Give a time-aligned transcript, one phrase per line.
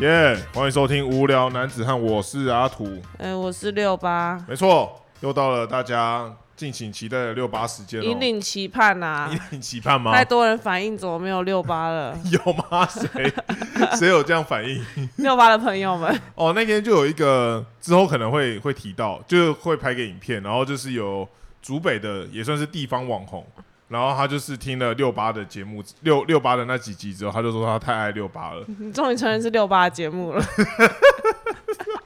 [0.00, 2.88] 耶欢迎收听无聊男子汉，我是阿土。
[3.18, 8.06] 哎、我是六八，没错，又到了大家敬请期待的六八时间了。
[8.06, 10.10] 引领期盼呐、引领期盼吗？
[10.10, 12.18] 太多人反映怎么没有六八了？
[12.32, 12.86] 有吗？
[12.86, 13.30] 谁
[13.98, 14.82] 谁有这样反应？
[15.16, 21.28] 六八的朋友们，哦，那天就有一个之后可能会会提到，就是会拍个影片，然后就是有
[21.60, 23.46] 竹北的也算是地方网红，
[23.90, 28.64] 然后他就是听了六八的节目，六六八的那几集之后，他就说他太爱六八了。
[28.78, 30.42] 你 终于承认是六八的节目了。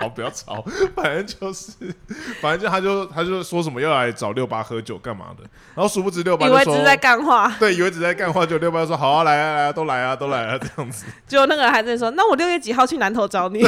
[0.00, 0.62] 好，不要吵，
[0.94, 1.72] 反正就是，
[2.40, 13.62] 反正就他就他就说什么要来找六八喝酒干嘛的，然后殊不知六八以为只是在干话，对，以为只是在干话，就六八就说好啊，来啊来啊，都来啊都来啊这样子， 结果那个人还在说：“那我六月几号去南头找你？”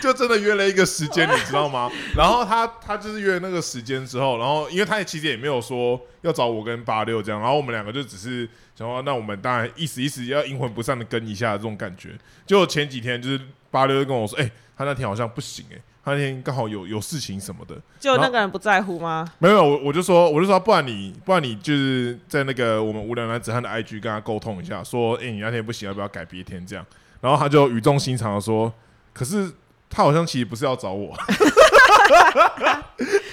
[0.00, 1.90] 就真的约了一个时间，你知道吗？
[2.16, 12.18] 然后他他就是约了那个时间之后，然后因为他也其实也没有说要找我跟八六这样，然后我们两个就只是想说，那我们当然一时一时要阴魂不散的跟一下这种感觉。
[12.46, 19.30] 就前几天就是八六就跟我说，哎、他那天好像不行哎、他那天刚好有有事情什么的，就那个人不在乎吗？
[19.38, 26.86] 没有，我我就说，我就说，不然你，不然你就是在那个我们无聊男子汉的 IG 跟他沟通一下，说，哎、你那天不行，要不要改别天这样？
[27.20, 28.72] 然后他就语重心长的说，
[29.12, 29.52] 可是
[29.90, 31.14] 他好像其实不是要找我，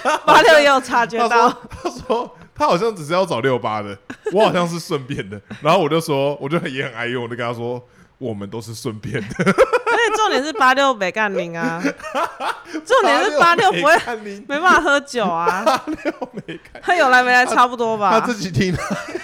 [0.25, 3.97] 八六也有察觉他到说，他说 他好像只是要找六八的，
[4.33, 5.39] 我好像是顺便的。
[5.61, 7.83] 然后我就说，我就也很爱用，我就跟他说，
[8.17, 9.35] 我们都是顺便的。
[9.39, 11.81] 而且重点是八六没干零啊，
[12.85, 14.15] 重点是八六不会
[14.47, 16.81] 没办法喝酒啊，八六没干。
[16.81, 18.19] 他有来没来差不多吧？
[18.19, 18.75] 他自己听，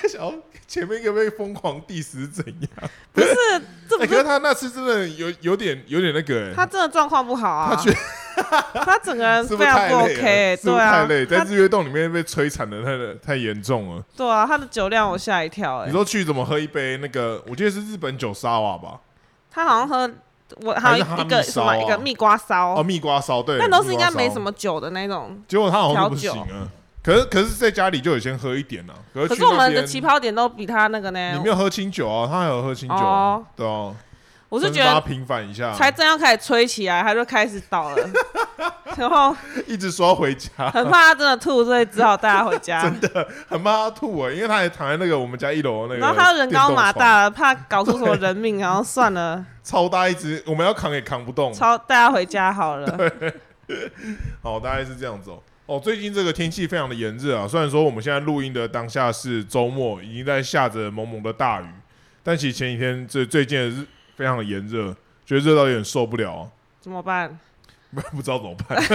[0.10, 0.34] 想要
[0.68, 2.90] 前面一个被疯狂 diss 怎样？
[3.14, 3.36] 不是，
[3.90, 7.92] 这不哎、可是是他那次真的有有点有点那个、哎，他真的状况不好啊，他觉
[8.86, 14.04] 他整个人非常不 OK，对太累？，在日月洞里面被摧残的太太严重了。
[14.16, 17.42] 对啊，他的酒量我吓一跳，哎你，说去怎么喝一杯那个？
[17.48, 19.00] 我记得是日本酒沙瓦吧？
[19.50, 20.12] 他好像喝
[20.62, 24.42] 我还有一个什么一个蜜瓜烧哦，，蜜瓜烧对，但都是应该没什。
[24.42, 25.42] 么酒的那种。
[25.48, 26.70] 结果他好像不行了。
[27.08, 28.94] 可是可是在家里就有先喝一点了。
[29.14, 32.28] 可是可是我们的起跑点都比他那个呢你没，有喝清酒啊？
[32.30, 33.96] 他还有喝清酒啊哦，对啊。
[34.50, 38.10] 我是觉得他平反一下，才正要开始吹起来，他就开始倒了，
[38.98, 39.34] 然后
[39.68, 42.82] 一直说要回家，很怕他真的吐，所以只好带他回家。
[42.84, 45.98] 真的很怕他吐哎，因为他还躺在那个我们家一楼那个。
[45.98, 51.54] 然后他人高马，大了，怕搞出什么人命，然后算了， 超大一只，我们要扛也扛不动。
[51.54, 52.98] 超带他回家好了。
[54.42, 55.40] 好，大概是这样子哦。
[55.68, 61.66] 哦，最近这个天气非常的炎热啊，虽然说我们现在录音的当下是周末，已经在下着蒙蒙的大雨，
[62.24, 63.86] 但其实前几天这最近的日
[64.16, 64.96] 非常的炎热，
[65.26, 66.48] 觉得热到有点受不了、啊，
[66.80, 67.38] 怎么办？
[68.12, 68.82] 不知道怎么办。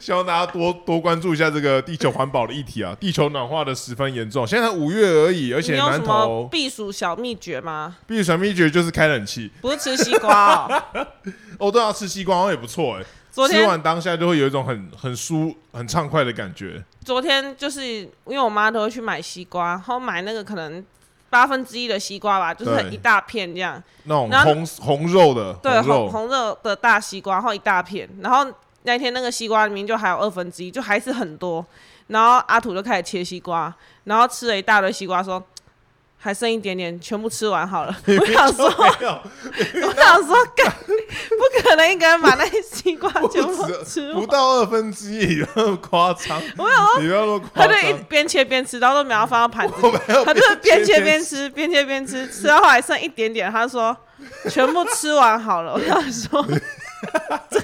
[0.00, 7.96] 希望大家多多关注一下这个地球环保的议题啊，地球暖化的十分严重，现在才五月而已，而且南你有什么投避暑小秘诀吗？
[8.06, 9.50] 避暑小秘诀就是开冷气。
[9.60, 10.80] 不是吃西瓜哦。
[11.58, 16.84] 哦，对啊，吃西瓜好像也不错哎，昨天吃完当下就会有一种很很舒很畅快的感觉。
[17.02, 20.84] 昨天就是因为我妈都会去买西瓜，然后买那个可能
[21.30, 23.82] 八分之一的西瓜吧，就是很对一大片这样。
[24.04, 28.46] 那种然后红红肉的对，红红肉的大西瓜，然后一大片，然后
[28.82, 31.64] 那天那个西瓜里面就还有二分之一，就还是很多。
[32.08, 35.42] 然后阿土就开始切西瓜，然后吃了一大堆西瓜，说
[36.24, 37.92] 还剩一点点，全部吃完好了。
[38.06, 44.20] 我想说， 我想说，干不可能一个人把那些西瓜全部吃完。
[44.20, 46.40] 不到二分之一，有那么夸张？
[46.56, 47.88] 我想说，你不要那么夸张他就。
[47.88, 49.74] 一边切边吃，然后都没有放到盘子
[50.24, 53.96] 他就是边切边吃，边切边吃，吃到后来剩一点点，他说
[54.48, 55.72] 全部吃完好了。
[55.72, 56.46] 我想说，
[57.50, 57.60] 这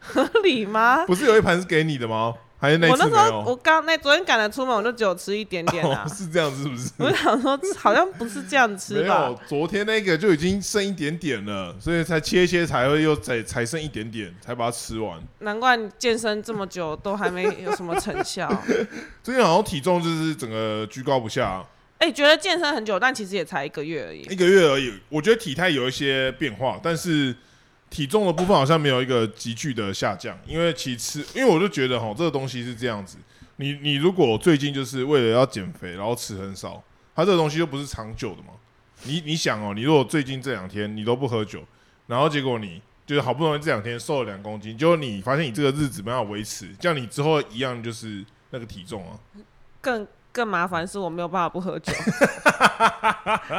[0.00, 1.04] 合理吗？
[1.04, 2.32] 不是有一盘是给你的吗？
[2.64, 3.56] 还是那我那时候我有？
[3.56, 6.14] 刚那昨天赶着出门，我就只有吃一点点啊 哦，。
[6.14, 6.90] 是这样是不是？
[6.98, 15.20] 我想说，好像不是这样吃没有？，昨天那个就已经剩一点点了，所以才切一切才会又再才剩一点点，才把它吃完。
[15.40, 18.48] 难怪你健身这么久都还没有什么成效。
[19.22, 21.62] 最近好像体重就是整个居高不下，
[21.98, 24.20] 哎、觉得健身很久，但其实也才一个月而已。
[24.22, 24.92] 一个月而已。
[25.08, 27.34] 我觉得体态有一些变化，但是
[27.94, 30.36] 体重的部分好像没有一个急剧的下降。
[30.44, 33.18] 因为其实，因为我就觉得哈，这个东西是这样子，
[33.56, 36.82] 你你如果最近就是为了要减肥，然后吃很少，
[37.14, 38.48] 它这个东西又不是长久的嘛。
[39.04, 41.62] 你你想哦，你如果最近这两天你都不喝酒，
[42.08, 49.14] 然后结果你就是好不容易这两天瘦了两公斤，结果你发现你这个日子没办法维持，这样你之后一样就是那个体重啊。
[49.80, 50.04] 更
[50.34, 51.92] 更麻烦是我没有办法不喝酒，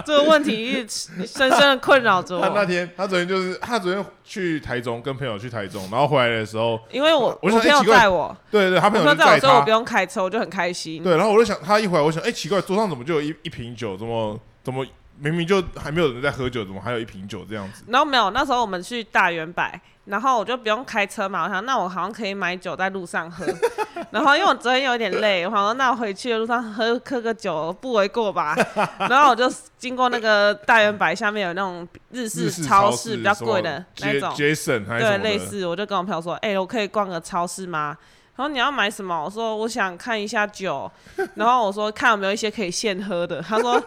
[0.06, 2.66] 这个问题一直深深的困扰着我他那。
[2.66, 11.02] 天他昨天就是他昨天去台中跟朋友去台中，然后回来的时候，因为我我我朋友载我，对对，他我朋朋友载我，友就载他所以我不，用开车，我就很开心。
[11.02, 14.86] 对，然后我就想他一回来，我想哎、奇怪，桌上怎么就有一一瓶酒，怎么怎么
[15.18, 17.86] 明明就还没有人在喝酒，怎么还有一瓶酒这样子？
[17.88, 19.64] 然后没有，那时候我们去大圆柏，
[20.06, 23.46] 然后我就不用开车嘛，我想那我好像可以买酒在路上喝。
[24.12, 28.56] 然后因为我昨天有点累，我想说那我回去的路上喝喝个酒不为过吧。
[29.10, 34.34] 然后我就经过那个大圆白下面有那种日式超市市比较贵的那种
[35.00, 35.18] 对？
[35.24, 37.98] 类似，我就跟我朋友说，哎、我可以逛个超市吗？
[38.38, 39.24] 然后你要买什么？
[39.24, 40.92] 我说我想看一下酒，
[41.36, 43.42] 然后我说看有没有一些可以现喝的。
[43.42, 43.82] 他说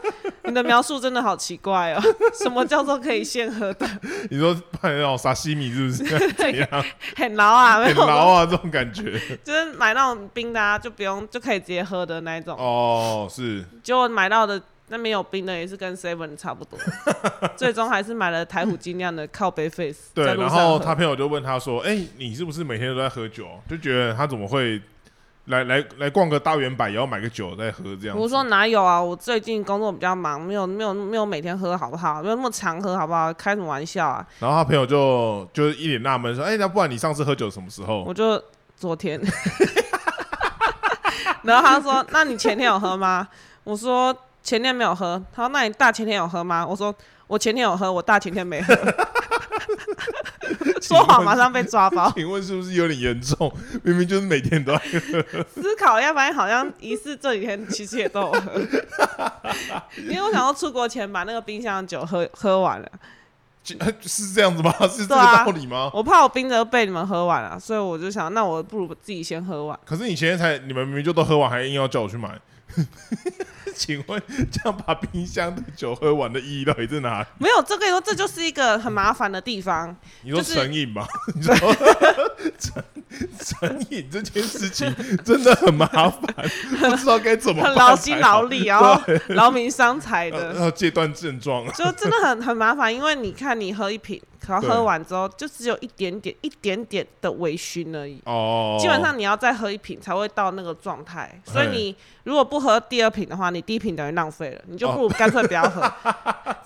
[0.44, 2.02] 你的描述真的好奇怪哦，
[2.42, 3.86] 什么叫做可以现喝的？
[4.30, 6.68] 你说买那种沙西米是不是？
[7.16, 9.18] 很牢啊，没很有，牢啊，这种感觉。
[9.44, 12.56] 就是买那种冰的啊，就不用就可以直接喝的那一种。
[12.58, 16.78] 哦，是结果买到的那没有冰的也是跟 Seven 差不多，
[17.56, 20.24] 最终还是买了台虎精酿的靠背 face 对。
[20.34, 24.80] 然后他朋友就问他说：“哎、你是不是每天都在喝酒？”就觉得他怎么会
[25.46, 28.16] 来来来逛个大圆柏也要买个酒再喝这样？
[28.18, 29.02] 我说哪有啊？
[29.02, 32.22] 我最近工作比较忙，没有没有没有每天喝好不好？
[32.22, 33.32] 没有那么常喝好不好？
[33.34, 34.26] 开什么玩笑啊？
[34.40, 38.42] 然后他朋友就就是一脸纳闷说：“哎、那不然你上次喝酒什么时候我就
[38.76, 39.20] 昨天，
[41.42, 43.26] 然后他说：“那你前天有喝吗？”
[43.64, 44.14] 我说
[44.48, 46.94] ：“前天没有喝。”他说：“那你大前天有喝吗？”我说
[47.28, 48.74] ：“我前天有喝，我大前天没喝。
[50.80, 52.10] ”说谎马上被抓包。
[52.16, 53.52] 请问是不是有点严重？
[53.82, 54.78] 明明就是每天都在
[55.54, 58.40] 思考一下，发现好像疑似这几天其实也都有喝，
[60.08, 62.88] 因为我想要出国前把那个冰箱的酒喝喝完了，
[64.00, 64.72] 是这样子吗？
[64.88, 65.90] 是这个道理吗？
[65.92, 69.78] 我怕我冰的被你们喝完了，所以我就想，那我不如自己先喝完。
[69.84, 72.40] 可是你前天才你们明明就都喝完，还硬要叫我去买。
[73.74, 74.20] 请问
[74.50, 77.26] 这样把冰箱的酒喝完的意义到底在哪里？
[77.38, 79.94] 没有，这个说这就是一个很麻烦的地方。
[80.22, 81.06] 你说就是成瘾吗？
[81.34, 81.54] 你说
[82.58, 82.82] 成
[83.38, 84.92] 成瘾这件事情
[85.24, 86.10] 真的很麻烦，
[86.80, 91.66] 不知道该怎么办很劳心劳力，然后劳民伤财呃的， 要戒断症状。
[91.72, 92.92] 就真的很很麻烦。
[92.94, 98.20] 因为你看，你喝一瓶，可能喝完之后就只有一点点、一点点的微醺而已。
[98.24, 105.92] 哦，基本上你要再喝一瓶才会到那个状态，所以你如果不喝第二瓶的话，你第一瓶等于浪费了，你就不如干脆不要喝。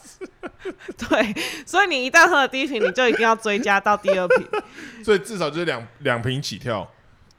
[1.09, 1.35] 对，
[1.67, 4.47] 所以你一旦喝了第一瓶，你就一定要追加到第二瓶。
[5.05, 6.89] 所以至少就是两两瓶起跳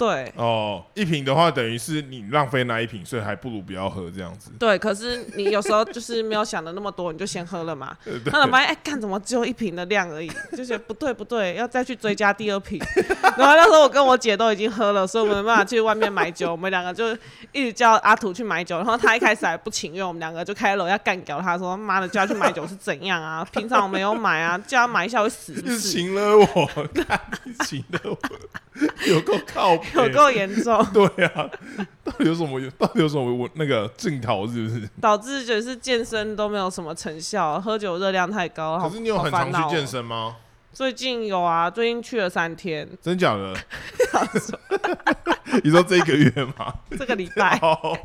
[0.04, 4.52] 对哦，一瓶的话等于是你浪费那一瓶，所以还不如不要喝这样子。
[4.60, 7.96] 对，可是你有时候就是没有想的那么多，你就先喝了嘛。
[8.26, 10.30] 那发现哎，干怎么只有一瓶的量而已？
[10.58, 12.80] 就觉得不对不对，要再去追加第二瓶。
[13.38, 17.12] 然后那时候我跟我姐都已经喝了，所以我们没办法去外面买酒，我们两个就
[17.52, 18.78] 一直叫阿土去买酒。
[18.78, 23.48] 然后他一开始还不情愿，我们两个就开楼要干掉他，说妈的叫他去买酒是怎样啊？
[23.52, 25.90] 平常我没有买啊，叫他买一下会死是不是是？
[25.90, 26.46] 请了我，
[27.08, 28.18] 看你请了我，
[29.08, 31.50] 有够靠北，有够严重， 对啊，
[32.04, 32.60] 到底有什么？
[32.78, 34.90] 到底有什么我那个镜头是不是？
[35.02, 38.80] 导致就是健身都没有什么成效，喝酒热量太高。
[38.80, 39.86] 可是你有很常去健？
[39.88, 40.38] 身吗？
[40.72, 43.54] 最近有啊，最近去了三天，真假的？
[45.64, 46.74] 你说这个月吗？
[46.98, 47.60] 这个礼拜。
[47.62, 47.96] 哦，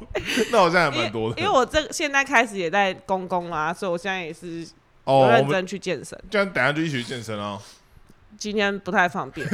[0.52, 1.40] 那好像还因为蛮多的。
[1.40, 4.66] 因为我这现在开始也在公公啦，所以我现在也是
[5.06, 6.18] 认真去健身。
[6.30, 7.58] 这样等下就一起去健身啊。
[8.36, 9.48] 今天不太方便，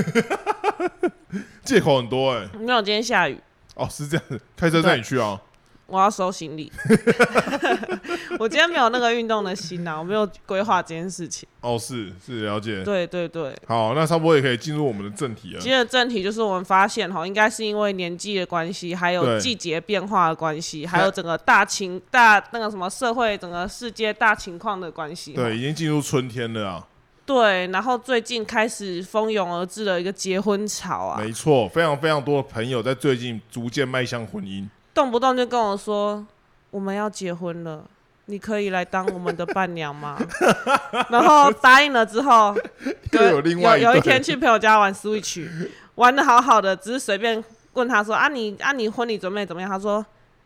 [1.64, 3.38] 借口很多哎、没有今天下雨，
[3.74, 5.40] 哦，是这样子，开车带你去啊。
[5.86, 6.72] 我要收行李。
[8.40, 11.46] 我今天没有那个运动的心啊，我没有规划这件事情。
[11.60, 12.82] 哦，是是了解。
[12.82, 15.60] 对对对，好，那差不多也可以进入我们的正题了。
[15.60, 25.34] 今天的正题就是我们发现哈，应该是因为年纪的关系，还有季节变化的关系，还有整个大情大那个什么社会整个世界大情况的关系。
[25.34, 26.88] 对，已经进入春天了啊，
[27.26, 34.68] 对，然后最近开始蜂拥而至的一个结婚潮啊，没错，非常非常多的朋友在最近逐渐迈向婚姻。
[34.92, 36.24] 动不动就跟我说
[36.70, 37.82] 我们要结婚了，
[38.26, 40.18] 你可以来当我们的伴娘吗？
[41.08, 42.54] 然后答应了之后，
[43.12, 45.48] 又有另外有一天去朋友家玩 Switch，
[45.94, 49.70] 玩的好好的，只是随便问他说啊你啊你婚礼准备怎么样？
[49.70, 50.04] 他说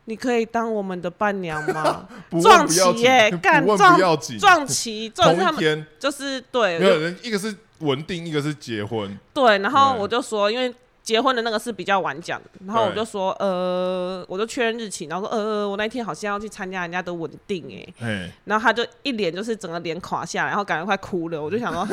[0.09, 2.09] 你可以当我们的伴娘吗？
[2.31, 3.77] 不撞问不要紧，期耶干撞
[4.41, 9.19] 撞旗，撞 他们就是对没有人，一个是稳定，一个是结婚。
[9.35, 21.87] 对，然后我就说，因为结婚的那个是比较晚讲，然后我就说，呃，我就确认日期，然后说，呃，我那天好像要去参加人家的稳定哎，哎，然后他就一脸就是整个脸垮下来，然后感觉快哭了，我就 想说，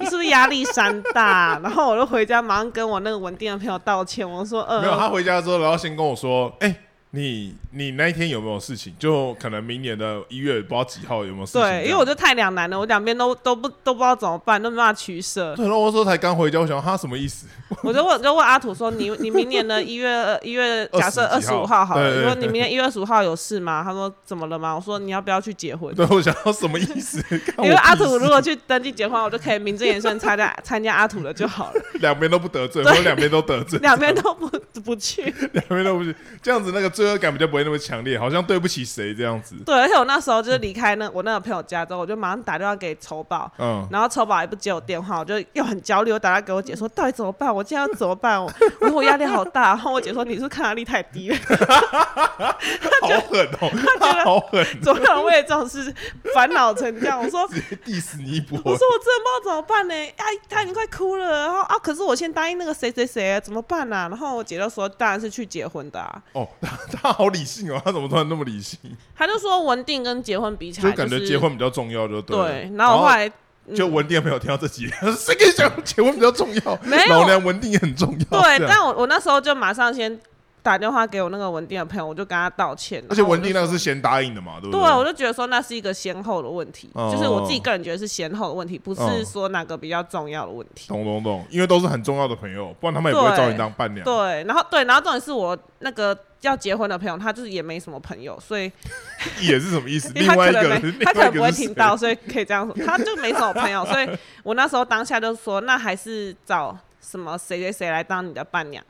[0.00, 1.60] 你是不是压力山大？
[1.62, 4.80] 然后我就回家马上跟我那个稳定的朋友道歉，我说，呃。
[4.80, 6.74] 没有，呃，他回家之后，然后先跟我说，哎，
[7.14, 8.94] 你你那一天有没有事情？
[8.98, 11.62] 就可能明年的一月不知道几号有没有事情？
[11.62, 15.56] 对，因为我就太两难了，我两边都都不都不知道怎么办，都没办法取舍。
[15.56, 17.46] 对，然后我说才刚回家，我想他什么意思？
[17.82, 27.24] 我就问就问阿土说：“你你明年的 一月一月假设二十五号好了，你说你明年一月二十五号有事吗？”他说：“怎么了吗？”我说：“你要不要去结婚？” 对，我想要什么意思？
[27.58, 34.48] 因为阿土如果果去登记结婚，我就可以名正言顺参加参加阿土的就好了，两边都不得罪，对或两边都得罪，两边都不
[34.84, 35.22] 不去。
[35.52, 39.54] 两边都不去这样子，那个罪恶感比较不会那么强烈，好像对不起谁这样子。
[39.64, 47.54] 对，而且我那时候就是离开那我那个朋友家之后，我就马上打电话给丑宝，嗯，然后丑宝也不接我电话，我就又很焦虑，我打电话给我姐说到底怎么办？
[47.54, 48.42] 我今天要怎么办？
[48.42, 48.52] 我
[48.92, 49.62] 我压力好大。
[49.72, 51.36] 然后我姐说你是抗压力太低了，
[53.00, 55.92] 好狠哦，他好狠，怎么可能为了这种事
[56.34, 57.22] 烦恼成这样？
[57.22, 58.76] 我说直接 diss 你一波我。
[58.76, 66.22] 说我真的不知道怎么办呢、哎，他已经快哭了，然后啊，可是我先答应那个谁谁谁，怎么办呢、然后我姐就说，当然是去结婚的、啊。
[66.32, 68.78] 哦，他 他好理性哦，他怎么突然那么理性？
[69.14, 72.36] 他就说稳定跟结婚比起来、就感觉结婚比较重要，就对。
[72.36, 72.72] 对。
[72.76, 73.30] 然后我后来
[73.74, 76.78] 就文定的朋友听到这集， 谁跟你讲结婚比较重要？
[76.82, 78.42] 没有老娘文定也很重要。
[78.42, 80.18] 对，但我我那时候就马上先
[80.62, 83.02] 打电话给我那个文定的朋友，我就跟他道歉。
[83.10, 84.92] 而且文定那个是先答应的嘛，对不对，对？
[84.96, 90.88] 我就觉得说那是一个先后的问题，哦就是我自己个人觉得是先后的问题，不是哦说哪个比较重要的问题。
[90.88, 94.04] 懂懂懂，因为都是很重要的朋友，不然他们也不会找你当伴娘。
[94.04, 98.70] 对，然后对，然后重点是我那个要结婚的朋友，他就是也没什么朋友，所以
[99.42, 100.08] 也是什么意思？
[100.14, 104.08] 因另外一个为他可能他可能不会听到，所以可以这样说，他就没什么朋友，所以
[104.44, 108.84] 我那时候当下就说，那还是找什么谁谁谁来当你的伴娘。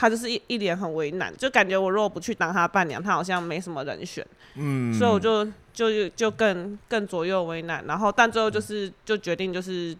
[0.00, 7.84] 他就是一一脸很为难，就感觉我如果不去当他伴娘，他好像没什么人选，嗯，所以我就就就更更左右为难。
[7.86, 9.94] 然后，但最后就是就决定就是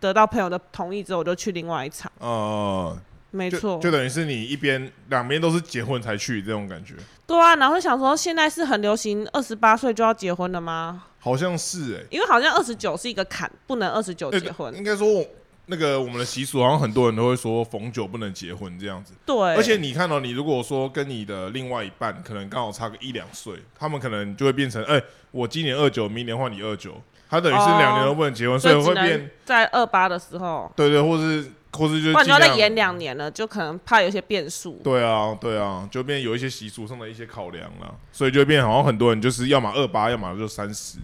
[0.00, 2.10] 得到朋友的同意之后，我就去另外一场。
[2.18, 7.54] 呃，没错，就等于是你一边两边都是结婚才去这种感觉，对啊。
[7.54, 11.04] 然后想说，现在是很流行二十八岁就要结婚了吗？
[11.20, 14.74] 好像是哎、因为好像二十九是一个坎，不能二十九欸结婚。
[14.74, 15.24] 应该说我
[15.70, 19.12] 那个我们的习俗，好像很多人都会说逢九不能结婚这样子。
[19.26, 34.80] 对，而且你看到、你如果说跟你的另外一半可能刚好差个一两岁，他们可能就会变成，哎、我今年二九，明年换你二九，他等于是哦两年都不能结婚，所以所以会变，在二八的时候，对对，或是或是就不然尽量你要再延两年了，就可能怕有一些变数。
[34.82, 40.96] 对啊，对啊，就变有一些习俗上的一些考量了，所以就会变好像很多人就是要么二八，要么就三十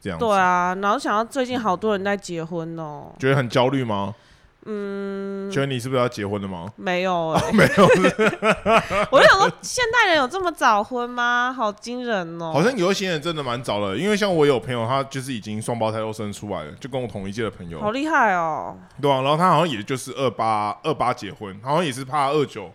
[0.00, 0.24] 这样子。
[0.24, 4.14] 对啊，然后想到最近好多人在结婚哦，觉得很焦虑吗？
[4.66, 6.70] 嗯，觉得你是不是要结婚了吗？
[6.76, 7.84] 没有啊、没有，
[9.10, 11.50] 我就想说，现代人有这么早婚吗？
[11.50, 12.52] 好惊人哦！
[12.52, 18.76] 好像有一些人真的蛮早的，因为像我有朋友，他就是已经双胞胎都生出来了，就跟我同一届的朋友，好厉害哦！
[19.00, 22.70] 对啊，然后他好像也就是二八二八结婚，好像也是怕二九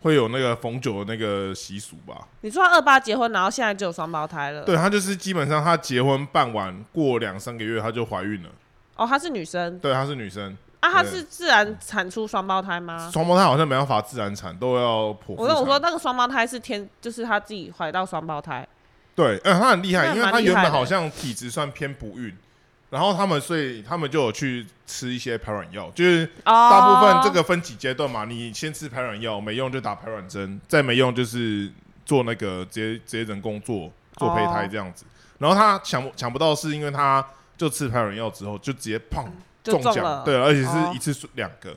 [0.00, 2.26] 会有那个逢九的那个习俗吧。
[2.42, 4.62] 你说他二八结婚，然后现在就有双胞胎了。
[4.64, 8.50] 对他就是基本上他结婚办完过两三个月他就怀孕了，
[8.96, 13.10] 哦，她是女生对，她是女生，啊，她是自然产出双胞胎吗？
[13.12, 15.82] 双胞胎好像没办法自然产，都要剖腹我跟我说，产。
[15.82, 18.66] 那个双胞胎是天，就是她自己怀到双胞胎。
[19.14, 22.36] 对，嗯，她很厉害，那因为她原本好像体质算偏不孕，
[22.96, 31.70] 然后他们所以他们就有去吃一些排卵药，就是哦，大部分这个分几阶段嘛，你先吃排卵药，没用就打排卵针，再没用就是
[32.06, 35.04] 做那个直接直接人工做做胚胎哦这样子。
[35.36, 37.22] 然后他想想不到是因为他
[37.58, 39.26] 就吃排卵药之后就直接砰
[39.62, 40.24] 中奖。
[40.24, 41.76] 对，而且哦是一次两个。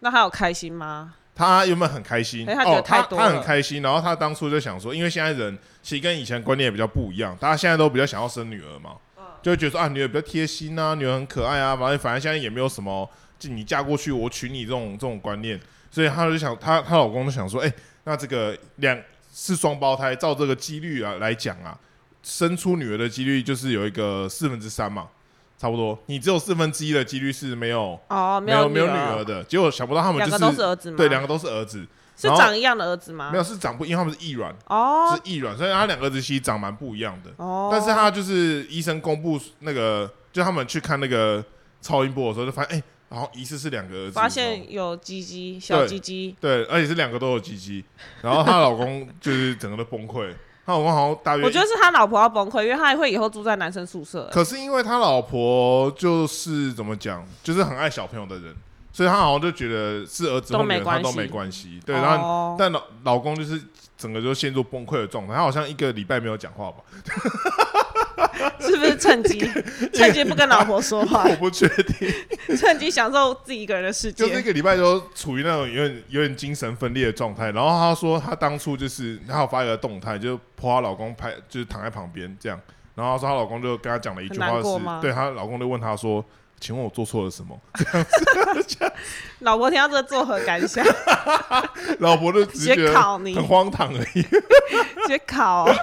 [0.00, 1.14] 那他有开心吗？
[1.34, 8.98] 他原本很开心，哦，他他很开心，然后他当初就想说，因为现在人其实跟以前观念也比较不一样，大家现在都比较想要生女儿嘛，嗯
[9.48, 15.58] 就会觉得说啊，女儿比较贴心啊，女儿很可爱啊，反正反正现在也没有什么，就你嫁过去我娶你这种这种观念，
[15.90, 17.72] 所以她就想，她她老公就想说，哎、
[18.04, 18.98] 那这个两
[19.32, 21.78] 是双胞胎，照这个几率啊来讲啊，
[22.22, 25.08] 生出女儿的几率就是有一个四分之三嘛，
[25.56, 30.96] 差不多，你只有四分之一的几率是没有哦，没有没有女女儿，的，结果想不到他们两个就是都是儿子吗？
[30.98, 31.86] 对两个都是儿子。
[32.18, 33.30] 是长一样的儿子吗？
[33.30, 37.30] 没有，是长不，因为他们是异卵，哦是异卵，所以他两个儿子其实长蛮不一样的。
[37.36, 41.44] 哦，但是他就是医生公布那个，就他们去看那个
[41.80, 47.84] 超音波的时候，就发现哎，然后疑似是两个儿子，发现有鸡鸡小鸡鸡，对，而且是两个都有鸡鸡。
[48.20, 50.32] 然后她老公就是整个都崩溃，
[50.66, 54.28] 她老公好像大约，我觉得是他老婆要崩溃，因为他会以后住在男生宿舍。
[54.32, 58.54] 可是因为他老婆就是怎么讲，就是很爱小朋友的人，
[58.98, 61.78] 所以她好像就觉得是儿子都没关系都没关系。
[61.86, 63.62] 对，然后哦但老老公就是
[63.96, 66.78] 整个就陷入崩溃的状态，他好像一个礼拜没有讲话吧。
[68.58, 69.38] 是不是趁机
[69.94, 72.12] 趁机不跟老婆说话 我，不确定，
[72.56, 74.48] 趁机享受自己一个人的世界就是一界？
[74.48, 77.52] 个礼拜都处于那种有点有点精神分裂的状态。
[77.52, 82.60] 然后她说，她当初就是她有发一个动态，就泼她老公拍，就是躺在旁边这样。
[82.96, 86.24] 然后她说她老公就跟她讲了一句很话是，难过吗对她老公就问她说
[86.60, 87.58] ：“请问我做错了什么
[89.40, 90.84] 老婆听到这个作何感想？？”
[92.00, 94.22] 老婆就只是觉直接考你很荒唐而已。
[95.08, 95.74] 直接考哦、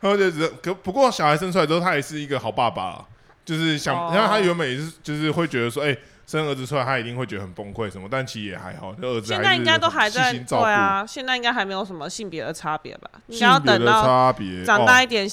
[0.00, 3.04] 然后就只可不过小孩生出来之后，他也是一个好爸爸，
[3.44, 5.94] 就是想，哦然后他原本也是就是会觉得说，哎、
[6.26, 13.10] 生儿子出来他一定会觉得很崩溃什么，但其实也还好，就儿子现在应该都还在对啊，现在应该还没有什么性别的差别吧？
[13.26, 15.28] 应性该要等到差别哦长大一点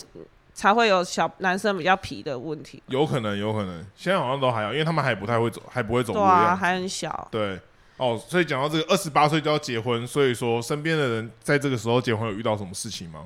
[0.62, 2.84] 才会有小男生比较皮的问题。
[2.86, 7.28] 有可能有可能，现在好像都还好，因为他们还不太会走，还不会走路对啊，还很小。
[7.32, 7.60] 对。
[7.98, 13.26] 哦，所以讲到这个二十八岁就要结婚，所以说身边的人在这个时候结婚有遇到什么事情吗？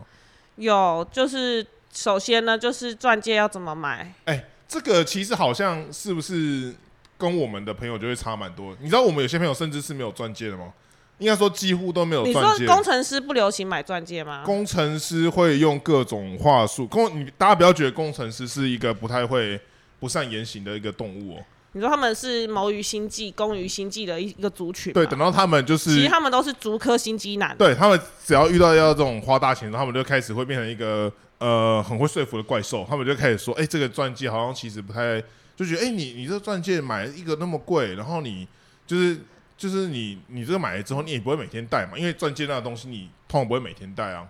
[0.56, 4.13] 有，就是首先呢，就是钻戒要怎么买？
[4.24, 6.74] 哎、这个其实好像是不是
[7.18, 8.74] 跟我们的朋友就会差蛮多？
[8.80, 10.72] 你知道我们有些朋友甚至是没有钻戒的吗？
[11.17, 12.65] 应该说几乎都没有你钻戒。
[12.65, 14.43] 说工程师不流行买钻戒吗？
[14.45, 19.60] 工程师会用各种话术，工你大家不要觉得工程师是一个不太会、
[20.00, 21.43] 不善言行的一个动物哦。
[21.72, 24.93] 你说他们是谋于心计、攻于心计的一一个族群吗。
[24.93, 27.53] 对，等到他们就是其实他们都是足科心机男。
[27.57, 32.86] 对他们只要遇到要这种花大钱，他们就开始会变成一个呃很会说服的怪兽。
[32.89, 35.22] 他们就开始说，哎、这个钻戒好像其实不太，
[35.57, 38.48] 就觉得哎、你你这钻戒买一个那么贵，然后你
[38.88, 39.17] 就是
[39.57, 44.27] 就是你你这个买了之后，你也不会每天戴嘛，因为钻戒那个东西你通常不会每天戴啊。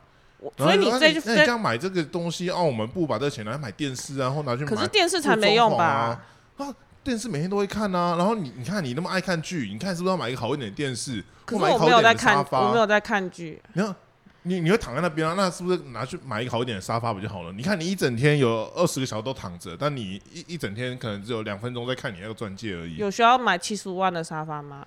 [0.58, 5.86] 所以你这就说那那你这样买这个东西，哦，我们不把这个钱拿来买电视啊，或拿去买可是电视才没用吧？
[5.86, 6.22] 啊？
[6.58, 8.16] 啊，电视每天都会看啊。
[8.16, 11.24] 然后你你看你那么爱看剧，你看是不是要买一个好一点的电视？
[11.46, 13.60] 可是我没有在看我没有在看剧。
[13.74, 13.96] 你看，
[14.44, 15.34] 你你会躺在那边啊？
[15.36, 17.52] 那是不是拿去买一个好一点的沙发不就好了？
[17.54, 22.98] 你看，你一整天有二十个小时都躺着，但你一一整天可能只有两分钟在看你那个钻戒而已。
[22.98, 24.86] 有需要买七十五万的沙发吗？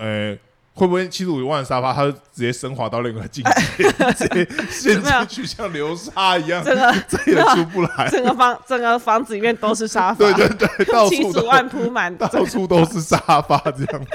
[0.00, 0.36] 呃，
[0.72, 8.08] 会不会七十五万的沙发，它就直接升华到另一个境界，直接 陷进去，像流沙一样，整个再也出不来？
[8.10, 12.16] 整个房整个房子里面都是沙发，对对对，到七处七十万铺满。
[12.16, 14.06] 到处都是沙发，这样，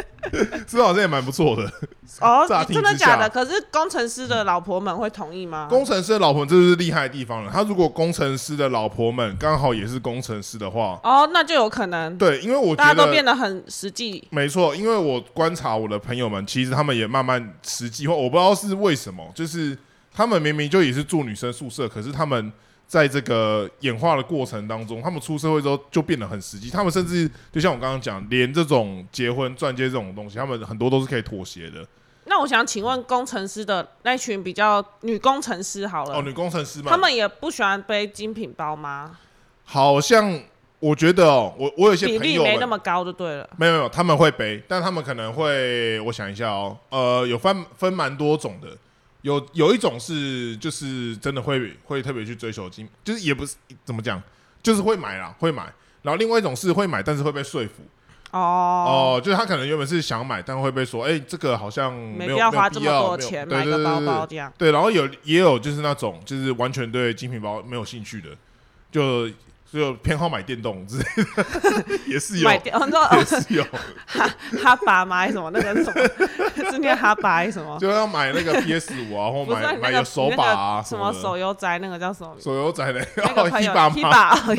[0.68, 1.63] 是好像也蛮不错的？
[2.22, 3.30] 哦乍，听真的假的？
[3.30, 5.68] 可是工程师的老婆们会同意吗？
[5.70, 7.51] 工程师的老婆，这就是厉害的地方了。
[7.51, 14.25] 他如果工程师的老婆们刚好也是工程师的话，哦，那就有可能，对，因为我大家都觉得变得很实际。
[14.29, 19.77] 没错，因为我观察我的朋友们，其实他们也慢慢实际化，我不知道是为什么，就是
[20.14, 22.51] 他们明明就也是住女生宿舍，可是他们
[22.88, 26.70] 在这个演化的过程当中，他们出社会之后就变得很实际。
[26.70, 31.86] 他们甚至就像我刚刚讲，连这种结婚钻戒这种东西，他们很多都是可以妥协的。
[32.26, 39.18] 那我想请问，工程师的那群比较女工程师好了，哦，女工程师嘛，他们也不喜欢背精品包吗？
[39.64, 40.40] 好像
[40.80, 42.52] 我觉得哦，我我有些比例朋友们。
[42.54, 43.50] 没那么高就对了。
[43.58, 48.70] 没有没有，他们会背，但他们可能会，我想一下哦，呃，有分分蛮多种的，
[49.25, 54.22] 有有一种是就是真的会会特别去追求精，就是也不是怎么讲，
[54.61, 55.64] 就是会买啦，会买。
[56.03, 57.81] 然后另外一种是会买，但是会被说服
[58.29, 64.53] 哦，哦、就是他可能原本是想买，但会被说，哎、这个好像没没必要有花这么多钱买个包包这样。
[64.59, 68.29] 对，然后有也有就是那种就是完全对精品包没有兴趣的，
[68.92, 69.27] 就
[69.74, 71.04] 就偏好买电动之类
[71.36, 73.64] 的， 也是有，也买掉，你说是有。
[74.06, 74.30] 哈
[74.64, 75.18] 哈巴吗？
[75.18, 75.50] 还是什么？
[75.51, 76.72] 那个是什么？
[76.72, 77.78] 是念哈巴还是什么？
[77.80, 82.34] 就要买那个 PS 五啊， 或不是买你那个买手把啊那个什么的手游宅那个叫什么？
[82.40, 84.56] 手游仔的，那个朋友 Hiba 吗一把哦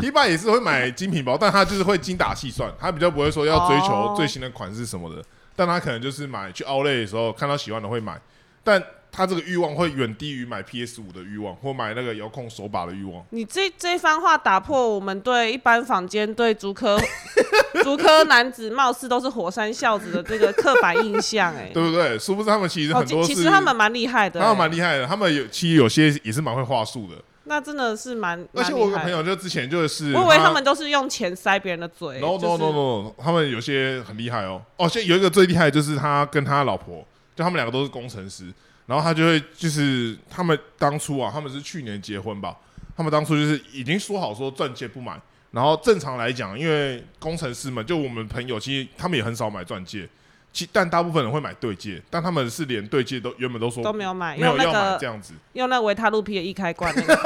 [0.00, 0.26] 一把。
[0.26, 5.24] 也是会买精品包，但他就是会精打细算，他比较不会说要追求哦最新的款式什么的，
[5.56, 8.20] 但他可能就是买去 Outlet 的时候看到喜欢的会买，
[8.62, 8.80] 但
[9.12, 13.24] 他这个欲望会远低于买 PS 五的欲望，或买那个遥控手把的欲望。
[13.30, 16.98] 你这这番话打破我们对一般坊间对足科
[17.82, 22.18] 足科男子貌似都是火山孝子的这个刻板印象、哎， 对不对？
[22.18, 27.16] 殊不知他们其实哦很多是，其其实他们蛮厉害的、他们哎蛮厉害的，他们有其实有些也是蛮会话术的。
[27.44, 32.20] 那真的是蛮，而且我有个朋友就之前就是，我以为他们都是用钱塞别人的嘴。
[32.20, 34.62] no 就 no no no，他们有些很厉害哦。
[34.76, 38.52] 哦，现在有一个最厉害的就是他跟他老婆，就他们两个都是工程师，
[38.90, 42.56] 然后他就会就是他们当初啊，他们是去年结婚吧，
[42.96, 45.16] 他们当初就是已经说好说钻戒不买，
[45.52, 50.08] 然后正常来讲，因为工程师们就我们朋友，其实他们也很少买钻戒，
[50.52, 57.16] 其但大部分人会买对戒，但他们是连对戒都原本都说都没有买，没有要买这样子，用那维他露 P 的易开关那个，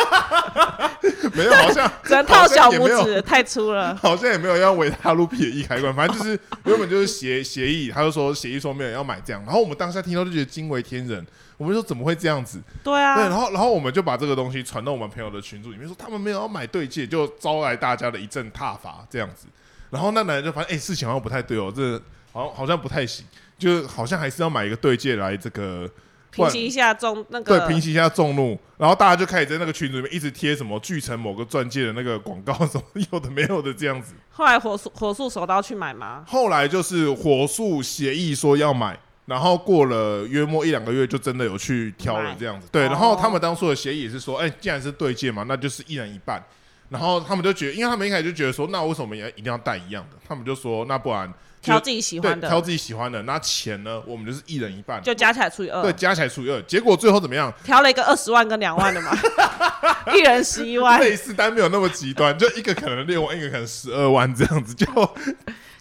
[1.32, 3.96] 没有，好像只能套小拇指，太粗了。
[3.96, 12.60] 好像也没有要维他露 P 的易开关，反正就是原本就是协协议，他就说协议说没有人要买这样，然后我们当下听到就觉得惊为天人，我们就说怎么会这样子？
[12.82, 19.46] 对啊，对，然后然后我们就把这个东西传到我们朋友的群组里面，说他们没有要买对戒，就招来大家的一阵挞伐这样子。
[19.90, 22.00] 然后那男人就发现，哎、事情好像不太对哦，这
[22.32, 23.24] 好像好像不太行，
[23.56, 25.88] 就好像还是要买一个对戒来这个
[26.32, 28.58] 平息一下众那个对个平息一下众怒。
[28.76, 34.14] 然后大家就开始在那个群组里面一直贴什么巨城某个钻戒的那个广告，什么有的没有的这样子。
[34.30, 36.24] 后来火速火速手刀去买吗？
[36.26, 42.68] 后来就是火速协议说要买，然后过了约莫一两个月，就真的有去挑了买这样子。
[42.70, 46.42] 对，哦然后他们当初的协议也是说，哎、既然是对戒嘛，那就是一人一半。
[46.90, 50.18] 然后他们就觉得，因为他们一开始就觉得说，那为什么也一定要带一样的？
[50.28, 51.32] 他们就说，那不然
[51.62, 56.60] 挑自己喜欢的，挑自己喜欢的，那钱呢，我们就是一人一半，就加起来除以二对，二，加起来除以二。
[56.62, 57.52] 结果最后怎么样？
[57.64, 59.16] 挑了一个二十万跟两万的嘛，
[60.14, 61.00] 一人十一万。
[61.00, 64.86] 类似，但没有那么极端，就一个可能六万，一个可能十二万这样子，就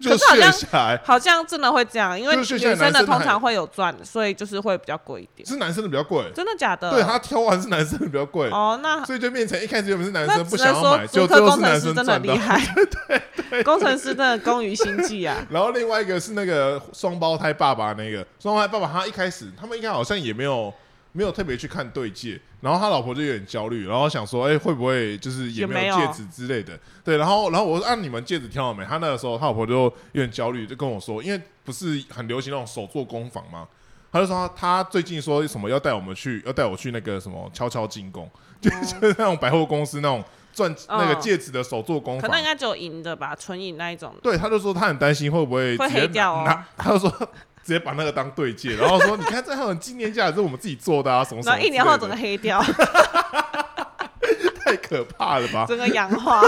[0.03, 1.01] 就可是好像卸下来。
[1.03, 5.47] 好像真的会这样，因为女生的通常会有钻，所以就是会比较贵一点。
[5.47, 6.91] 是男生的比较贵，真的假的？
[6.91, 12.59] 对他挑完是男生的比较贵，哦，那所以就变成一开始原本是男生不想要买，就工最后是男程师真的厉害，
[13.07, 15.37] 对对，工程师真的工于心计啊。
[15.49, 20.73] 然后另外一个是那个双胞胎爸爸那个双胞胎爸爸，他一开始他们应该好像也没有
[21.13, 26.77] 没有特别去看对戒，然后他老婆就有点焦虑，然后想说，哎、会不会就是也没有有戒指之类的？
[27.03, 28.83] 对，然后然后我说，按、你们戒指挑了没？
[28.83, 33.67] 他那个时候他老婆就有点焦虑，就跟我说，因为不是很流行那种手做工坊吗？
[34.11, 38.29] 他就说他他最近说什么要带我们去，要带我去那个什么悄悄进攻，
[38.61, 42.45] 就就是那种百货公司那种钻那个嗯戒指的手做工坊可能应。
[42.45, 44.15] 该只有银的吧，纯银那一种。
[44.21, 47.29] 对，他就说他很担心会不会会黑掉哦拿，他就说
[47.63, 52.61] 直接把那个当对戒，然后说你看这还有纪念价值，是我们自己做的啊，什么什么一年后整个黑掉，
[54.63, 55.65] 太可怕了吧？
[55.67, 56.41] 整个氧化。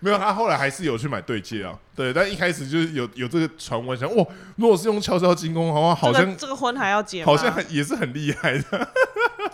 [0.00, 1.78] 没有，他后来还是有去买对戒啊。
[1.94, 4.24] 对，但一开始就是有有这个传闻，想哇，
[4.56, 7.24] 如果是用悄悄进攻，好像好这像个这个婚还要结？
[7.24, 8.88] 好像很也是很厉害的。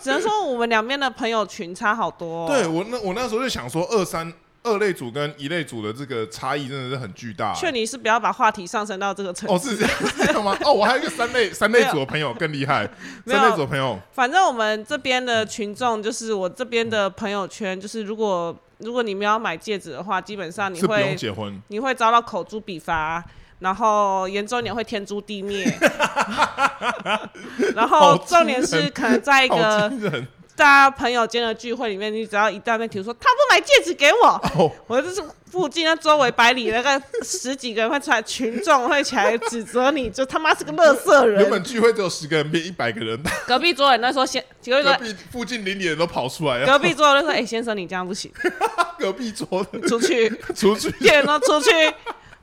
[0.01, 2.47] 只能说我们两边的朋友群差好多、哦。
[2.47, 4.31] 对我那我那时候就想说，二三
[4.63, 9.55] 二类组跟一类组的这个差异真的是很巨大、劝你是不要把话题上升到这个程度。
[9.55, 10.55] 哦，是这样 是这样吗？
[10.65, 12.87] 哦，我还有一个三类 三类组的朋友更厉害，
[13.25, 21.61] 三类组的朋友反正我们这边的群众，就是我这边的朋友圈，就是如果如果你们要买戒指的话，基本上你是不用会结婚。
[21.67, 23.23] 你会遭到口诛笔伐，
[23.59, 25.65] 然后严重一点会天诛地灭。
[27.75, 29.91] 然后重点是可能在一好个
[30.59, 34.27] 大家朋友间的聚会里面，你只要一大面提出说他不买戒指给我，
[34.59, 34.69] 哦！
[34.87, 41.49] 我就是附近那周围百里那个十几个人会出来，群众会起来指责你，就他妈是个垃圾原。
[41.49, 43.17] 本聚会只有十个人，变一百个人，
[43.47, 46.65] 隔壁桌人那时候先， 隔说壁附近邻里人都跑出来了。
[46.65, 48.29] 隔壁桌人就说：“哎、先生，你这样不行，
[48.99, 51.69] 隔壁桌的出去，出去店员都出去，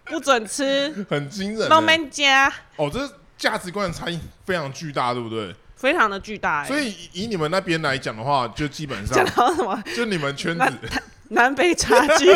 [0.07, 1.68] 不准吃，很惊人欸。
[1.68, 2.98] 都没加，哦，这
[3.37, 5.55] 价值观的差异非常巨大，对不对？
[5.76, 6.66] 非常的巨大、欸。
[6.66, 10.64] 所以以以你们那边来讲的话，就基本上讲上到什么就你们圈子
[11.28, 12.26] 南北差距，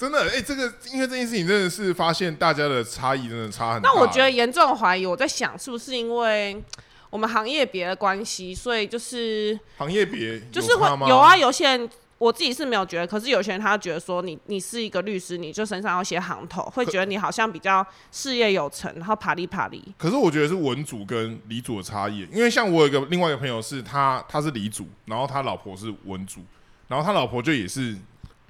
[0.00, 3.90] 真的哎、这个因为这件事情真的是发现大家的差异真的差很大。
[3.90, 6.62] 那我觉得严重怀疑，我在想是不是因为
[7.10, 10.88] 我们行业别的关系，所以就是行业别就是会？
[11.08, 11.88] 有啊，有些人
[12.22, 19.92] 我自己是没有觉得，可是有些人他觉得说你你是一个律师，你就身上要写行头，会觉得你好像比较事业有成，然后爬里爬里。
[19.98, 26.42] 可是我觉得是文组跟理组的差异，因为像我有一个另外一个朋友是他他是理组，然后他老婆是文组，
[26.86, 27.96] 然后他老婆就也是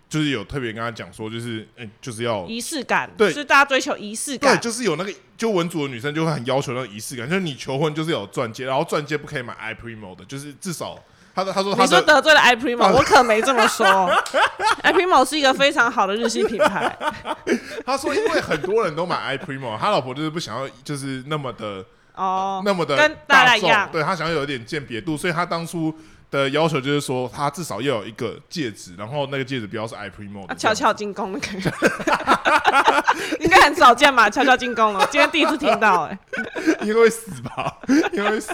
[0.06, 4.61] 就是有特别跟他讲说，就是哎、就是要仪式感，对就是大家追求仪式感对，感。
[4.61, 11.02] 就是有那个就文组的女生就会很要求那个仪式感，就是你求婚就是有钻戒，然后钻戒不可以买 i primo 的，就是至少
[11.35, 13.87] 他说他说他你说得罪了 iPrimo，我可没这么说。
[14.85, 16.97] iPrimo 是一个非常好的日系品牌，
[17.87, 25.95] 他说因为很多人都买 i primo，他老婆就是不想要就是那么的哦，那么的跟大家众一样对他想要有一点鉴别度，所以他当初
[26.33, 31.47] 的要求就是说，他至少要有一个戒指，然后那个戒指不要是 i primo 悄悄进攻那个，
[33.38, 34.29] 应该很少见吧？
[34.31, 36.18] 悄悄进攻了，今天第一次听到、哎，
[36.83, 37.77] 因为会死吧，
[38.12, 38.53] 因为会死。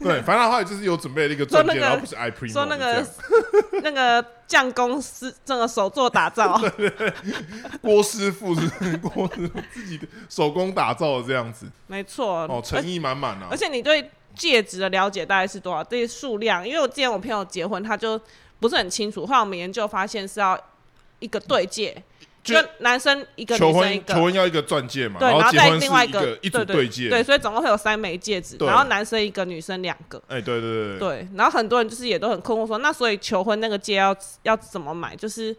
[0.00, 3.04] 对，反正他后来就是有准备了一个钻戒，那个然后不是 i primo 说那个
[3.82, 6.60] 那个匠工是这个手作打造，
[7.82, 12.46] 郭师傅是郭师傅自己的手工打造的这样子，没错。
[12.48, 13.56] 哦，诚意满满啊而。
[13.56, 15.82] 且你对戒指的了解大概是多少？
[15.84, 18.20] 这些数量，因为我之前我朋友结婚，他就
[18.60, 19.26] 不是很清楚。
[19.26, 20.58] 后来我们研究发现是要
[21.18, 22.02] 一个对戒，
[22.42, 24.22] 就就男生一个，求女生一婚求个。
[24.22, 30.22] 婚要一个钻戒嘛，对，然后结婚是再另外一个一组对对戒，对，所以总共会有三枚戒指，对然后男生一个，女生两个。
[30.28, 35.16] 哎，对对对对，对，然后很多人就是也都很困惑说，那所以求婚那个戒要要怎么买？
[35.16, 35.54] 就是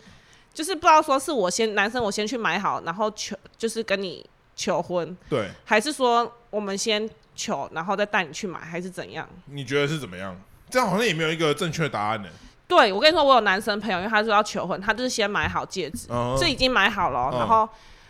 [0.54, 7.08] 就是不知道说是我先男生我先去买好，然后求就是跟你求婚，对，还是说我们先
[7.40, 9.26] 求，然后再带你去买，还是怎样？
[9.46, 10.36] 你觉得是怎么样？
[10.70, 12.28] 这样好像也没有一个正确的答案呢。
[12.68, 17.70] 对我跟你说，我有男生朋友，因为他说要求婚，他就是先买好戒指，嗯是已经买好了哦、嗯然后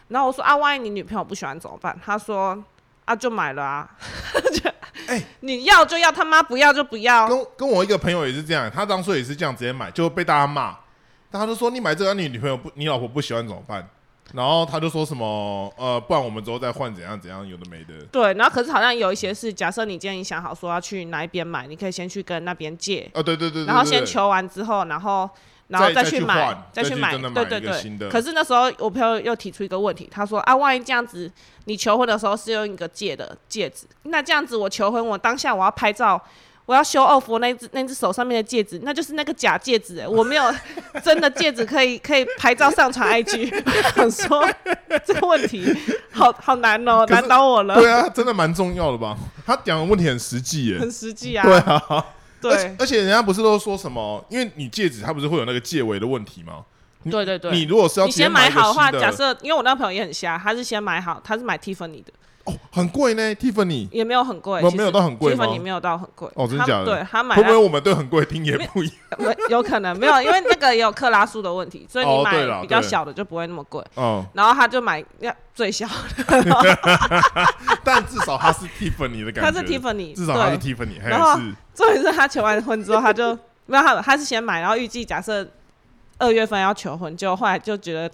[0.10, 1.98] 然后我说啊，万一你女朋友不喜欢怎么办？
[2.04, 2.62] 他说
[3.06, 3.90] 啊，就买了啊，
[4.52, 4.70] 就
[5.08, 7.28] 哎你要就要，他妈不要就不要。
[7.30, 10.76] 跟跟我一个朋友也是这样，他当初也是这样直接买，就被大家骂。
[11.32, 13.88] 大家都说你买这个，你女朋友不，你老婆不喜欢怎么办？
[14.34, 18.06] 然后他就说什么呃，不然我们之后再换怎样怎样，有的没的。
[18.12, 25.30] 对，然后可是好像有一些是，假设你今天你想好说要去哪一边买，你可以先去跟那边借，哦，对对对对，然后先求完之后，然后
[25.68, 28.10] 然后再再去去买换，再去买，对对对。
[28.10, 31.32] 可是那时候我朋友又提出一个问题，他说啊，万一这样子，
[31.66, 36.22] 你求婚的时候是用一个借的戒指，那这样子我求婚，我当下我要拍照。
[36.70, 40.54] 我要修 off 我那只那只手上面的戒指，那就是那个假戒指哎，我没有
[41.04, 43.52] 真的戒指可以可以拍照上传 IG。
[43.66, 44.48] 我想说
[45.04, 45.76] 这个问题
[46.12, 49.18] 好好难哦，难倒我了，对啊，真的蛮重要的吧？
[49.48, 50.78] 他讲的问题很实际耶。
[50.78, 51.44] 很实际啊。
[51.44, 51.82] 对啊，
[52.44, 54.24] 而且对而且人家不是都说什么？
[54.30, 56.64] 因为你戒指它不是会有那个戒围的问题吗？
[57.10, 62.14] 对对对，你如果是要你先买好的话，假设因为我那个朋友也很瞎，他是先买好，他是买 Tiffany 的，
[62.46, 63.88] 哦，很贵呢，Tiffany。
[63.92, 66.86] 也没有很贵，没有到很贵 Tiffany 没有到很贵，他哦真的假的？
[66.86, 68.96] 对他买会不会我们对很贵听也不一样？
[69.20, 73.84] 没有可能没有，因为那个也有克拉数的问题，所以你买比较小的就不会那么贵。
[73.96, 76.78] 哦，然后他就买要最小的，
[77.84, 81.40] 但至少他是 Tiffany 的感觉，他是 Tiffany，至少他是，Tiffany，然后
[81.74, 85.46] 重点是他求完婚之后，他就没有他他是先买，然后预计假设
[86.18, 88.10] 二月份要求婚，结果后来就觉得。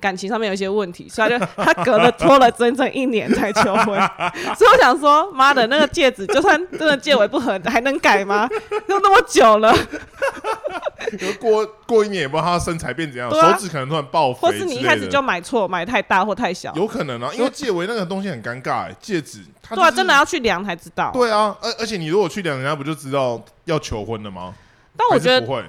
[0.00, 3.98] 感情上面有一些问题，所以他就 他隔了拖了整整一年才求婚，
[4.56, 8.48] 所以我想说，妈的那个戒指，就算真的戒尾不合，还能改吗？
[8.86, 9.74] 都那么久了，
[11.20, 21.10] 有过过一年也不知道他身材变怎样，啊手指可能突然爆肥或是你一开始就买错，买太大或太小，有可能啊，因为戒围那个东西很尴尬，哎，戒指它对啊，真的要去量才知道。
[21.12, 24.54] 对啊，而而且你如果去量，人家不就知道要求婚了吗？
[24.96, 25.64] 但我觉得不会，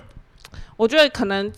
[0.75, 1.51] 我觉得可能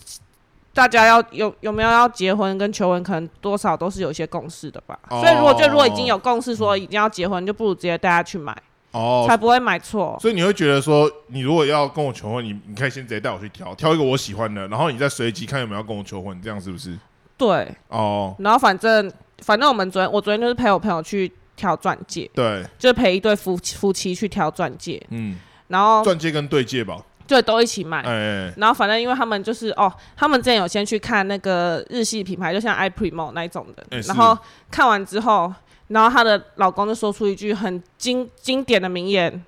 [0.74, 4.98] 大家要有有没有要结婚跟求婚，可能多少都是有一些共识的吧。
[5.10, 5.20] 哦。
[5.20, 8.56] 所以如果就如果已经有共识说一定要结婚，就不如直接带他去买，
[8.92, 9.26] 哦。
[9.28, 10.16] 才，不会买错。
[10.20, 16.96] 所以你会觉得说，你如果要跟我求婚，你你可以先直接带我去挑，挑一个我喜欢的，然后你再随机看有没有要跟我求婚，这样是不是？
[17.36, 28.02] 对，哦，然后反正反正我们昨天我昨天就是陪我朋友去挑钻戒，对，就是陪一对夫夫妻去挑钻戒，嗯，然后钻戒跟对戒吧，对都一起买。
[28.02, 34.08] 哎，然后反正因为他们就是哦，他们之前有先去看那个日系品牌，就像 iPrimo 那一种的，哎是。
[34.08, 34.36] 然后
[34.70, 35.52] 看完之后，
[35.88, 39.44] 然后她的老公就说出一句很经经典的名言，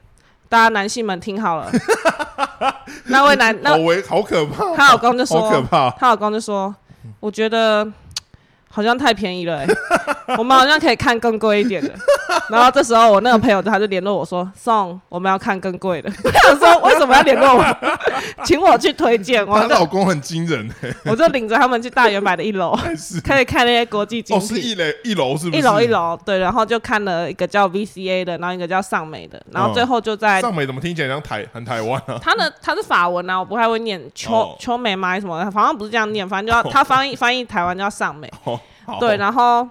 [0.48, 1.70] 大家男性们听好了。
[3.06, 6.74] 那位男好那为好可怕，她老公就说，好可怕，她老公就说，
[7.20, 7.87] 我觉得
[8.74, 9.68] 好像太便宜了、欸，
[10.37, 11.90] 我们好像可以看更贵一点的。
[12.50, 16.10] 然后这时候我那个朋友他就联络我说，宋，我们要看更贵的。
[16.24, 17.64] 我想说为什么要联络我？
[18.44, 24.58] 请我去推荐，我她老公很惊人，欸我就领着他们去大圆买的一楼，还是可以看那些国际精哦，是。
[24.60, 25.58] 一楼一楼是不是？
[25.58, 32.18] 一楼一楼，对，然后就看了一个叫 VCA 的，然后一个叫尚美的，然后最后就在、上美怎么听起来像台很台湾啊？
[32.20, 38.60] 他的他是法文啊，我不太会念秋哦秋美吗什么的，好像不是这样念，反正就要他翻译翻译台湾叫尚美，哦，好
[39.01, 39.68] 对，然后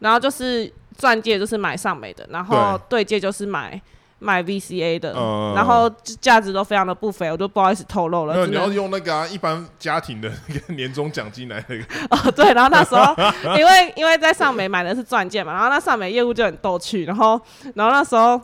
[0.00, 3.04] 然后就是钻戒就是买尚美的，然后对。
[3.04, 3.80] 戒就是买
[4.18, 5.54] 买 VCA 的，嗯。
[5.54, 5.88] 然后
[6.20, 13.14] 价值都非常的不菲，我就不好意思透露了，没有，你要用那个啊，一般家庭的那个 年终奖金来那个，哦，对，然后那时候
[13.56, 17.40] 因为因为在上美买的是钻戒嘛，然后那上美业务就很逗趣，然后
[17.74, 18.40] 然后那时候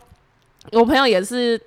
[0.72, 1.60] 我朋友也是，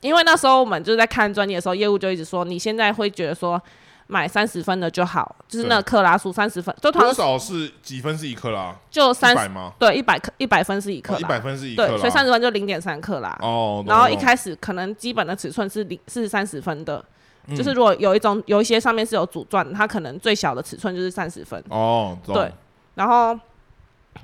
[0.00, 3.60] 因为那时候我们就是在看钻戒的时候，业务就一直说你现在会觉得说
[4.06, 8.74] 买三十分的就好，就是那克拉数三十分，就多少是几分是一克拉？
[8.90, 9.72] 就三百吗？
[9.78, 13.34] 对一百克一百分是一克拉，一百分是一克对，拉，所以三十分就零点三克拉。
[13.40, 17.02] 哦，然后一开始可能基本的尺寸是零是三十分的，
[17.46, 21.62] 嗯就是如果有一种有一些上面是有主钻，它可能最小的尺寸就是三十分。
[21.70, 22.52] 哦，对，
[22.96, 23.38] 然后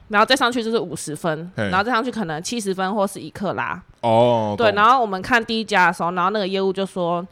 [0.09, 3.83] 然后再上去就是五十分，然后再上去可能七十分或是一克拉。
[4.03, 7.27] 哦，对，然后我们看第一家的时候，然后那个业务就说。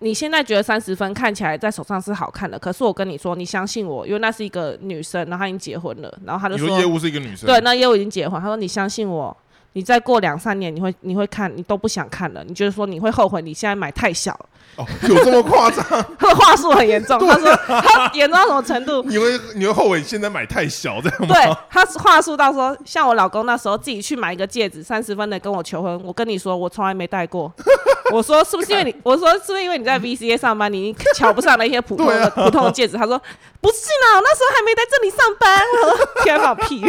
[0.00, 9.34] 你现在觉得三十分看起来在手上是好看的，可是我跟你说，你相信我，因为那是一个女生，然后她已经结婚了，然后她就说，业务是一个女生，对，，那业务已经结婚，她说你相信我，
[9.76, 15.84] 你再过两三年，你会你会看，你都不想看了，你就是说你会后悔你现在买太小了，哦，有这么夸张？
[16.18, 19.02] 他的话术很严重，他说他严重到什么程度？
[19.06, 21.28] 你会你会后悔现在买太小这样吗？
[21.28, 27.52] 对，他话术到说，像我老公那时候自己去买一个戒指，三十分的跟我求婚，我跟你说，我从来没戴过。
[28.12, 28.94] 我说是不是因为你？
[29.02, 32.96] 我说是不是因为你在 VCA 上班，你瞧不上那些普通的、啊普通的戒指？
[32.96, 33.20] 他说
[33.60, 35.60] 不是呢，我那时候还没在这里上班。
[35.82, 36.80] 我说天放屁！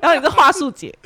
[0.00, 0.96] 然后你这话术姐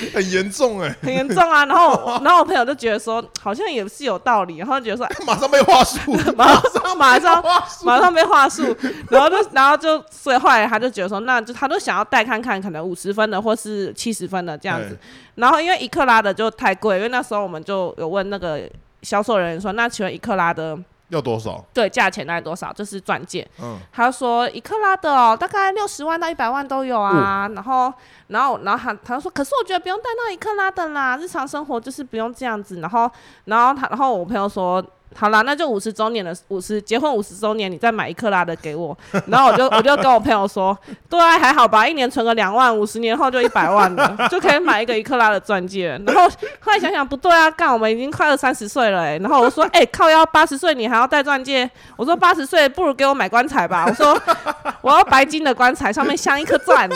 [0.14, 1.64] 很严重哎，很严重啊。
[1.66, 7.42] 然后， 然后我朋友就觉得说，好像也是有道理，然后觉得说， 马上被话术，马上马上，
[7.84, 8.76] 马上被话术，
[9.10, 14.98] 然后就然后就所以后来他就觉得说，那就他都想要带看看，可能五十分的或是七十分的这样子。
[15.36, 18.62] 然后因为一克拉的就太贵，因为那时候我们就有问那个
[19.02, 20.76] 销售人员说，那请问一克拉的
[21.08, 21.64] 要多少？
[21.72, 22.72] 对价钱大概多少？
[22.72, 23.46] 就是钻戒。
[23.60, 27.48] 嗯，他说一克拉的哦，大概六十万到一百万都有啊。
[27.54, 27.92] 然后，
[28.28, 32.80] 然后，然后他他说，可是我觉得不用戴到一克拉的啦，日常生活就是不用这样子。
[32.80, 33.10] 然后，
[33.44, 34.84] 然后他，然后我朋友说。
[35.16, 38.96] 好啦，那就五十周年的五十结婚五十周年，你再买一克拉的给我。
[39.26, 40.76] 然后我就我就跟我朋友说，
[41.08, 46.00] 对啊，还好吧，一年存个两万，五十年后就一百万了， 就可以买一个一克拉的钻戒。
[46.06, 46.28] 然后
[46.60, 51.68] 后来想想不对啊，干我们已经快二三十岁了哎、然后我说，哎、靠腰八十岁你还要戴钻戒？
[51.96, 53.86] 我说八十岁不如给我买棺材吧。
[53.88, 54.16] 我说
[54.82, 56.88] 我要白金的棺材，上面镶一颗钻，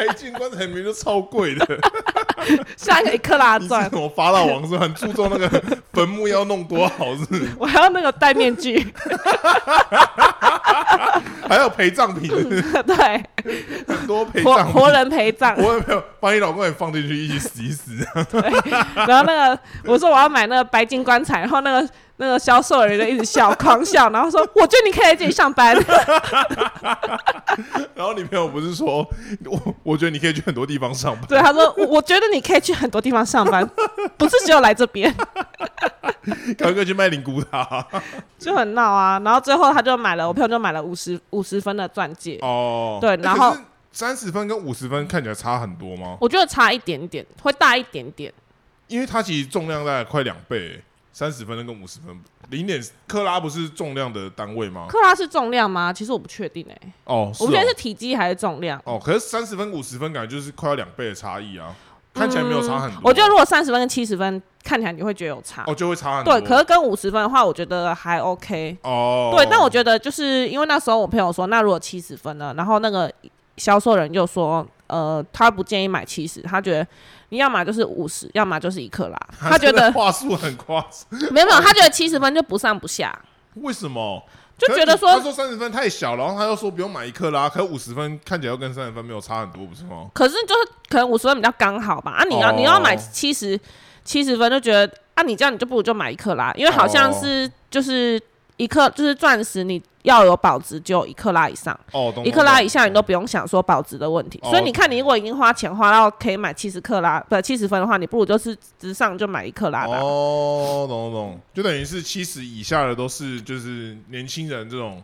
[0.00, 1.78] 白金棺材明明就超贵的，
[2.74, 3.94] 下一个一克拉钻什。
[3.94, 7.26] 么法老王是很注重那个坟墓要弄多好是？
[7.58, 8.94] 我还要那个戴面具，
[11.46, 12.30] 还有陪葬品，
[12.86, 13.22] 对，
[13.86, 14.72] 很多陪活葬品。
[14.72, 15.54] 活人陪葬。
[15.58, 17.92] 我有没有把你老公也放进去一起死一死？
[18.94, 21.88] 然后那个我说我要买那个白金棺材，然后那个
[22.20, 25.74] 那个销售人员就一直笑，狂笑，然后说我觉得你可以来这里上班。
[27.94, 28.98] 然后女朋友不是说，
[29.46, 33.66] 我 我觉得你可以去很多地方上班，对，他说我我觉得你可以去很多地方上班，
[34.18, 35.12] 不是只有来这边，
[36.58, 37.86] 赶快去卖灵骨塔。
[38.38, 39.18] 就很闹啊。
[39.24, 43.56] 然后最后他就买了，我朋友就买了五十五十分的钻戒，哦，对然后
[43.92, 46.18] 三十分跟五十分看起来差很多吗？
[46.20, 48.30] 我觉得差一点点，会大一点点。
[48.88, 52.18] 因为它其实重量大概快两倍，三十分跟五十分，
[52.50, 54.86] 零点克拉不是重量的单位吗？
[54.88, 55.92] 克拉是重量吗？
[55.92, 58.80] 其实我不确定哎、哦，我不确定是哦体积还是重量。
[58.84, 61.74] 哦，可是三十分五十分感觉就是快要两倍的差异啊，
[62.14, 63.00] 看起来没有差很多。
[63.00, 66.38] 嗯我觉得如果三十分跟七十分看起来你会觉得有差，哦就会差很多。
[66.38, 66.46] 对。
[66.46, 68.76] 可是跟五十分的话，我觉得还 OK。
[68.82, 73.12] 哦，对，但我觉得就是因为那时候我朋友说，那如果七十分呢，然后那个
[73.56, 76.86] 销售人就说，呃，他不建议买七十，他觉得
[77.30, 79.18] 你要么就是五十，要么就是一克拉。
[79.40, 83.18] 他觉得话术很夸张，没有没有，他觉得七十分就不上不下，
[83.54, 84.22] 为什么？
[84.58, 90.08] 就觉得说他说，说三十分太小，然后他又说不用买一克拉，可五十分看起来又跟三十分没有差很多，不是吗？
[90.12, 92.10] 可是就是可能五十分比较刚好吧。
[92.10, 93.58] 啊，你要、哦你要买七十
[94.04, 98.20] 七十分，就觉得啊，你这样你就不如就买一克拉，因为好像是就是
[98.58, 101.78] 一克就是钻石，你要有保值就一克拉以上。
[101.92, 104.38] 哦，懂一克拉以下下，你都不用想说保值的问题。
[104.42, 109.86] 哦所以你看，你如果已经花钱花到可以买七十克拉，不七十分的话，你不如就是直上就买一克拉。
[109.86, 115.02] 哦，懂懂懂，就等于是七十以下的都是就是年轻人这种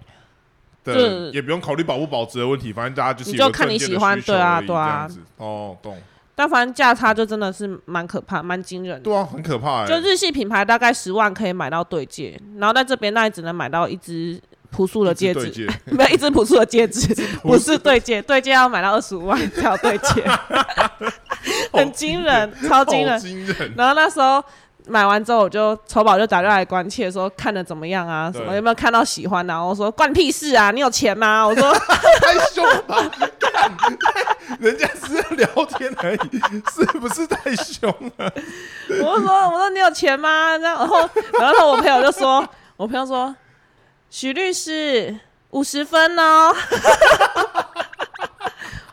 [0.83, 5.09] 对，也不用考虑保不保值的问题，反正大家就是你就看你喜欢对啊对啊。
[5.37, 6.01] 哦，懂，
[6.35, 9.03] 但反正价差就真的是蛮可怕、蛮惊人的。
[9.03, 9.87] 对啊，很可怕哎。
[9.87, 14.41] 就日系品牌大概十万可以买到对戒，然后在这边那也只能买到一只
[14.77, 20.23] 朴素的戒指，没有一只朴素的戒指，不是对戒，对戒要买到二十五万才有对戒，
[21.73, 23.19] 很惊人，超惊人。
[23.19, 23.73] 惊人。
[23.75, 24.45] 然后那时候
[24.87, 28.31] 买完之后，我就丑宝就打电话来关切说看的怎么样啊？
[28.31, 29.65] 什么有没有看到喜欢的、啊？
[29.65, 30.71] 我说关屁事啊！
[30.71, 31.47] 你有钱吗？
[31.47, 31.73] 我说
[32.21, 33.73] 太凶了吧，干
[34.61, 35.47] 人家只是聊
[35.79, 36.39] 天而已，
[36.71, 38.31] 是不是太凶了？
[39.03, 40.55] 我就说我说你有钱吗？
[40.59, 41.09] 然后
[41.41, 43.35] 然后我朋友就说，我朋友说
[44.11, 45.19] 许律师
[45.51, 46.55] 五十分哦。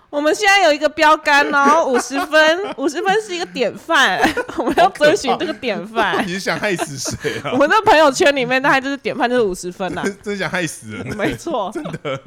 [0.10, 4.20] 我们现在有一个标杆哦，五十分，五十分是一个典范，
[4.58, 6.24] 我们要遵循这个典范。
[6.28, 7.58] 你是想害死谁啊我？
[7.58, 11.72] 们的朋友圈里面，大概就是典范就是五十分呐、 真想害死人没错。
[11.74, 12.22] 真的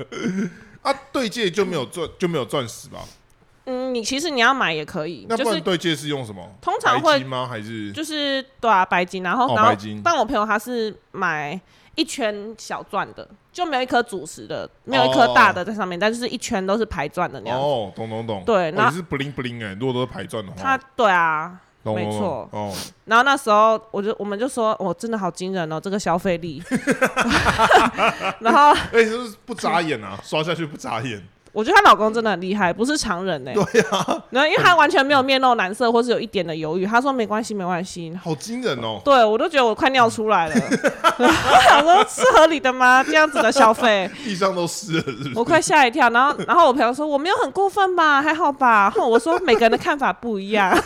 [0.82, 0.92] 啊！
[1.12, 2.98] 对戒就没有钻就没有钻石吧？
[3.66, 6.44] 嗯，你其实你要买也可以，那就是不然对戒是用什么？
[6.60, 7.46] 通常金吗？
[7.48, 9.72] 还是就是对啊，白金，然后、哦然后
[10.02, 11.60] 但我朋友他是买
[11.96, 17.64] 一圈小钻的，就没有一颗主石的，没有一颗大的在上面，但就是一圈都是排钻的那样子。
[17.64, 18.44] 哦，懂懂懂。
[18.46, 22.72] 对那哦你是 bling bling 哎，如果都是排钻的话，它对啊，没错哦，
[23.06, 26.62] 然后那时候我就我们就说，我、真的好惊人哦，这个消费力。
[28.40, 31.22] 然后而且就是不眨眼啊，刷下去不眨眼。
[31.56, 38.14] 我觉得她老公真的很厉害，不是常人呢、对啊，然后因为她完全没有面露难色，或是有一点的犹豫，她说没关系，没关系。
[38.22, 39.00] 好惊人哦！
[39.02, 40.54] 对我都觉得我快尿出来了，
[41.18, 43.02] 我想说是合理的吗？
[43.02, 45.32] 这样子的消费，地上都湿了，是不是？
[45.34, 46.10] 我快吓一跳。
[46.10, 48.92] 然后，然后我朋友说我没有很过分吧，还好吧。
[48.94, 50.76] 然后我说每个人的看法不一样。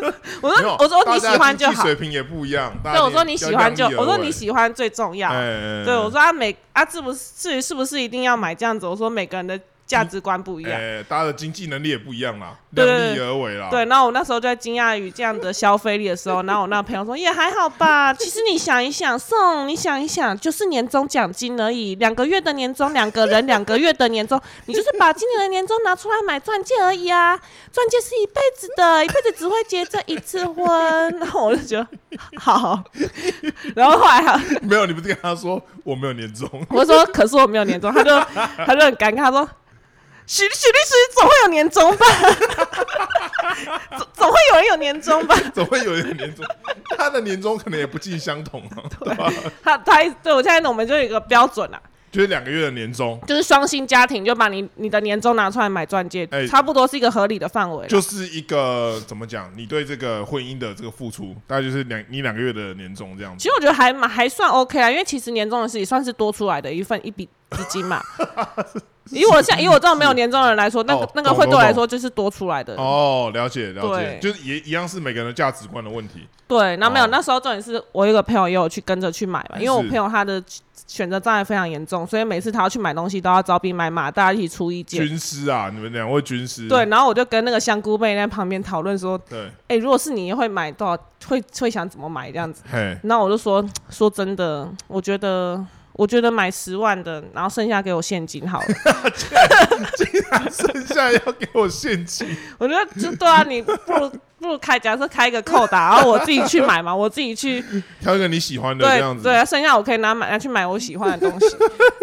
[0.40, 2.72] 我说我说你喜欢就好水，平也不一样。
[2.82, 5.30] 对我说你喜欢就我说你喜欢最重要。
[5.30, 8.86] 哎，对我说啊每啊至不是至于是不是一定要买这样子？
[8.86, 9.58] 我说每个人的
[9.88, 10.72] 价值观不一样。
[10.72, 13.68] 哎，大家的经济能力也不一样啦，对量力而为啦。
[13.70, 18.12] 对，然后我那时候就在惊讶于这样的消费力的时候，然后我那朋友说也还好吧。
[18.12, 27.40] 其实你想一想，送你想一想，就是年终奖金而已，两个月的年终，两个人两个月的年终，你就是把今年的年终拿出来买钻戒而已啊。
[27.72, 31.18] 钻戒是一辈子的，一辈子只会结这一次婚。
[31.18, 31.88] 然后我就觉得
[32.36, 32.84] 好，
[33.74, 36.46] 然后后来还没有，你不是跟他说我没有年终？
[36.68, 38.20] 我说可是我没有年终，他就
[38.66, 39.48] 他就很尴尬，他说。
[40.28, 42.06] 许许律师总会有年终吧，
[43.96, 45.34] 总总会有人有年终吧。
[45.54, 46.44] 总会有人有年终？
[46.98, 49.32] 他的年终可能也不尽相同啊，对吧？
[49.64, 51.80] 他他对我现在我们就有一个标准啦，
[52.12, 57.86] 就是两个月的年终，就是双薪家庭就把你你的年终拿出来买钻戒，哎差不多是一个合理的范围。
[57.86, 59.50] 就是一个怎么讲？
[59.56, 63.42] 你对这个婚姻的这个付出，大概就是两你两个月的年终这样子。
[63.42, 68.02] 其实我觉得还蛮还算 OK 啊，因为其实年终的事也算是多出来的一份一笔资金嘛。
[69.10, 72.74] 以我像以我这种没有年终的人来说，那个、哦那个会对我来说就是多出来的。
[72.74, 76.28] 哦，了解了解对，就是也一样是每个人的价值观的问题。
[76.46, 80.42] 对，那没有，哦那时候重点是我有一个朋友也有去跟着去买嘛，因为我是朋友他的
[80.86, 85.00] 选择障碍非常严重，所以每次他要去买东西都要招兵买马，大家一起出意见。
[85.00, 91.02] 军师啊，你们两位军师，对，然后我就跟那个香菇妹在旁边讨论说，对，哎、如果是你会买多少？
[91.26, 92.62] 会会想怎么买这样子？
[92.70, 95.62] 嘿，那我就说说真的，我觉得
[95.98, 98.66] 我觉得买十万的，然后剩下给我现金好了。
[100.48, 102.24] 剩下要给我现金，
[102.56, 107.64] 我觉得就对啊，你不如不如开，假设开一个扣打，然后我自己去买嘛，我自己去
[108.00, 109.24] 挑一个你喜欢的这对样子。
[109.24, 111.56] 对啊，剩下我可以拿买拿去买我喜欢的东西。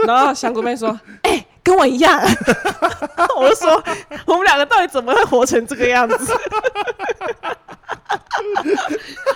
[0.06, 2.22] 然后香菇妹说：“哎、跟我一样。
[3.36, 3.84] ”我就说
[4.26, 6.34] ：“我们两个到底怎么会活成这个样子？”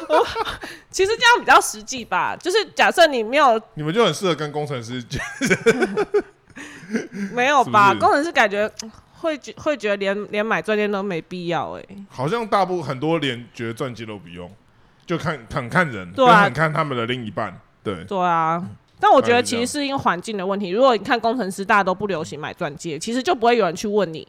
[0.10, 0.26] 我
[0.92, 5.22] 其实这样比较实际吧，就是假设你没有你们就很适合跟工程师讲，
[7.34, 8.70] 没有吧，是是工程师感觉
[9.14, 14.50] 会觉会觉得连连买钻戒都没必要哎、好像大部分很多连觉得钻戒都不用，
[15.06, 17.60] 就看很看人，对啊很看他们的另一半。
[17.84, 18.62] 对，对啊，
[19.00, 20.70] 但我觉得其实是因为环境的问题。
[20.70, 24.28] 如果你看工程师大家都不流行买钻戒，其实就不会有人去问你。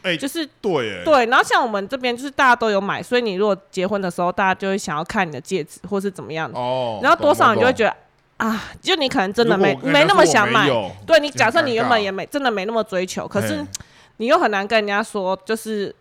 [0.00, 7.96] 哎就是对，哎，对，然后像我们这边就是大家都有买，所以你如果结婚的时候，大家就会想要看你的戒指或是怎么样的，哦，然后多少你就会觉得得
[8.46, 10.70] 啊，就你可能真的没没那么想买。
[11.04, 13.66] 对你假设你原本也没真的没那么追求，可是
[14.18, 15.92] 你又很难跟人家说，就是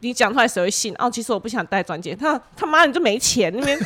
[0.00, 0.94] 你讲出来谁会信？
[0.98, 3.78] 哦，其实我不想戴钻戒，他他妈你就没钱，那边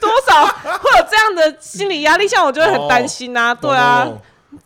[0.00, 4.08] 多少会有这样的心理压力，像我就会很担心啊，对啊，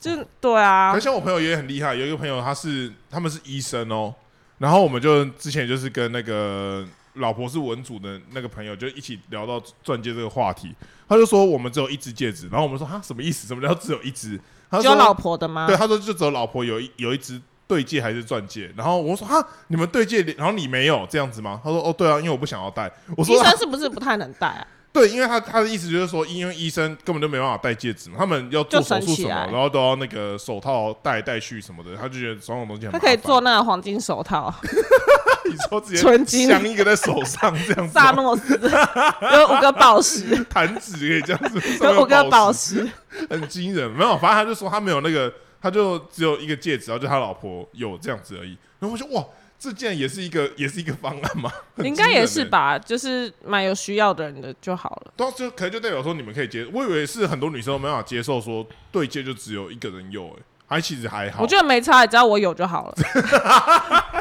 [0.01, 4.15] 就对啊可，像我朋友也很厉害，有一个朋友他是他们是医生哦，
[4.59, 6.85] 然后我们就之前就是跟那个
[7.15, 10.75] 老婆是文主的那个朋友就一起聊到钻戒这个话题，
[11.09, 13.47] 他就说我们只有一只戒指，然后我们说哈什么意思？
[13.47, 14.41] 什么叫只有一只？
[14.71, 15.67] 他说只有老婆的吗？
[15.67, 21.61] 对，他说就只有老婆有一有一只对戒还是钻戒，然后我说哈你们对戒，然后你没有这样子吗？
[21.63, 22.91] 他说哦对啊，因为我不想要戴。
[23.17, 24.67] 我说医生是不是不太能戴啊？
[24.91, 32.93] 对，因为他他的意思就是说，因为医生根本就没办法戴戒指嘛，他们要做就手术什么，然后都要那个手套戴戴去什么的，他就觉得种种东西很。
[32.93, 34.53] 他可以做那个黄金手套，
[35.45, 43.89] 你说直接纯金镶一个在手上这样子萨，诺斯有五个宝石， 弹指可以这样子，有五个宝石，石，很惊人。
[43.91, 48.57] 没有，反正他就说他没有那个，他就只有一个戒指，然后就他老婆有这样子而已。
[48.79, 49.25] 然后我说哇，
[49.59, 51.51] 这竟然也是一个也是一个方案吗？
[51.83, 52.27] 应该也？
[52.27, 52.79] 是吧？
[52.79, 55.13] 就是买有需要的人的就好了。
[55.17, 60.37] 对啊，就可能就代表说你们可以接，我以为是很多女生都没办法接受说对戒就只有一个人有、欸，
[60.67, 61.43] 还其实还好。
[61.43, 62.95] 我觉得没差，只要我有就好了。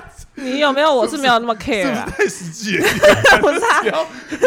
[0.40, 0.94] 你有没有？
[0.94, 2.88] 我是没有那么 care 不啊，太实际了。
[3.42, 3.60] 不是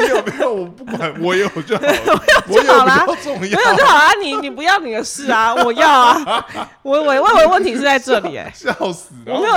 [0.00, 1.94] 你有没有我不管，我有就好了，
[2.48, 3.06] 我有就好啦
[3.40, 3.74] 没有要。
[3.74, 4.10] 就好啊。
[4.22, 6.46] 你你不要你的事啊，我要啊。
[6.82, 9.08] 我我我以为问题是在这里哎、 笑死！
[9.26, 9.54] 我没有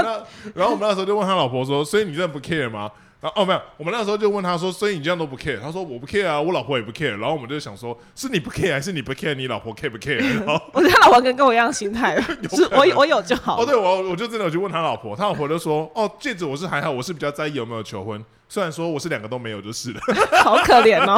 [0.55, 2.89] 然后我们那时候就问他老婆说：“所以你真的不 care 吗？”
[3.24, 9.34] 然后哦没有，我们那时候就问他说：“所以你这样都不 care？” 他说：“我不 care 啊，我老婆也不 care。”然后我们就想说：“是你不 care 还是你不 care？
[9.34, 12.19] 你老婆 care 不 care？” 然后 我觉得老婆跟跟我一样心态，
[12.51, 13.65] 是我我有就好哦，。
[13.65, 20.01] 对我我就真的有去问他老婆，他老婆就说：“哦，戒指我是还好，我是比较在意有没有求婚，虽然说我是两个都没有就是了，
[20.43, 21.17] 好可怜哦，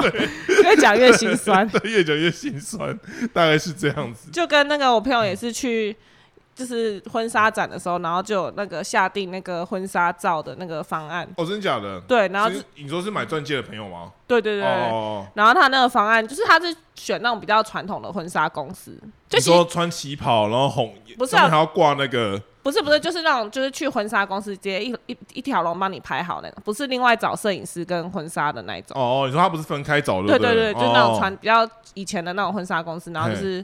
[0.64, 1.68] 越讲越心酸。
[1.68, 2.96] 对，越讲越心酸，
[3.34, 4.30] 大概是这样子。
[4.30, 5.96] 就跟那个我朋友也是去，
[6.56, 12.00] 就是婚纱展的时候，然后就有那个下定那个婚纱照的那个方案，哦，真的假的？
[12.08, 14.12] 对，然后是你说是买钻戒的朋友吗？
[14.26, 18.98] 对对对对，哦，然后他那个方案就是他是选那种比较传统的婚纱公司，
[19.28, 28.98] 就说穿旗袍，然后红，不是啊还要挂那个不是不是，就是那种就是去婚纱公司直接一一一条龙帮你拍好那种，不是另外找摄影师跟婚纱的那一种。
[28.98, 33.64] 哦哦，你说他不是分开找对不对对对，就是那种哦传比较以前的那种婚纱公司，然后就是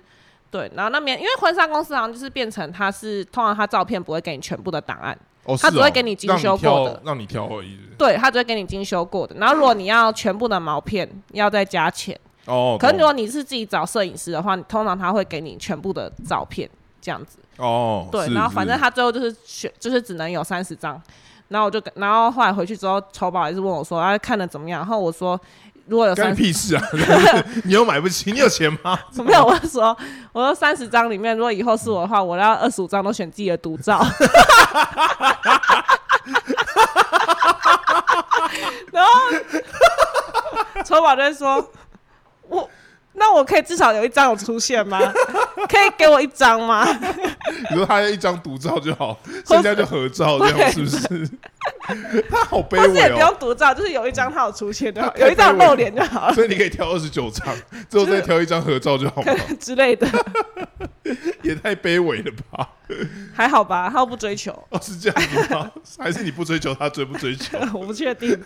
[0.51, 7.79] 对，然后那边因为婚纱公司好像就是变成他是通常他照片不会给你全部的档案，哦，他只会给你精修过的让你挑，而已。
[7.97, 9.33] 对，他只会给你精修过的。
[9.37, 12.19] 然后如果你要全部的毛片，要再加钱。
[12.47, 17.37] 哦，可是如果你是自己找摄影师的话，你通常他会给你全部的照片这样子。
[17.57, 21.01] 哦，对，然后反正他最后就是选，就是只能有三十张。
[21.49, 24.79] 然后我就跟，然后后来回去之后，丑宝也是问我说，他、看的怎么样？
[24.79, 25.39] 然后我说，
[25.91, 26.81] 如果有干三十，屁事啊！
[27.65, 28.97] 你又买不起，你有钱吗？
[29.25, 29.95] 没有，我就说，
[30.31, 34.01] 我说三十张里面，如果以后是我的话，我要二十五张都选自己的独照。
[38.93, 39.11] 然后
[40.85, 41.71] 筹宝就会说，
[42.47, 42.69] 我
[43.13, 44.99] 那我可以至少有一张有出现吗？
[45.69, 46.85] 可以给我一张吗？
[47.69, 51.29] 你说他要一张独照就好，剩下就合照，这样是不是？
[52.29, 53.27] 他好卑或是也不微哦。
[53.27, 57.53] 用独照，就是有一张他有出现就好，有一张露脸就好了所以你可以挑二十九张，
[57.89, 59.33] 最后再挑一张合照就好吗？
[59.59, 60.07] 之类的，
[61.43, 62.67] 也太卑微了吧？
[63.33, 63.89] 还好吧？
[63.91, 65.69] 他又不追求，哦，是这样子吗？
[65.99, 67.57] 还是你不追求他追不追求？
[67.73, 68.39] 我不确定，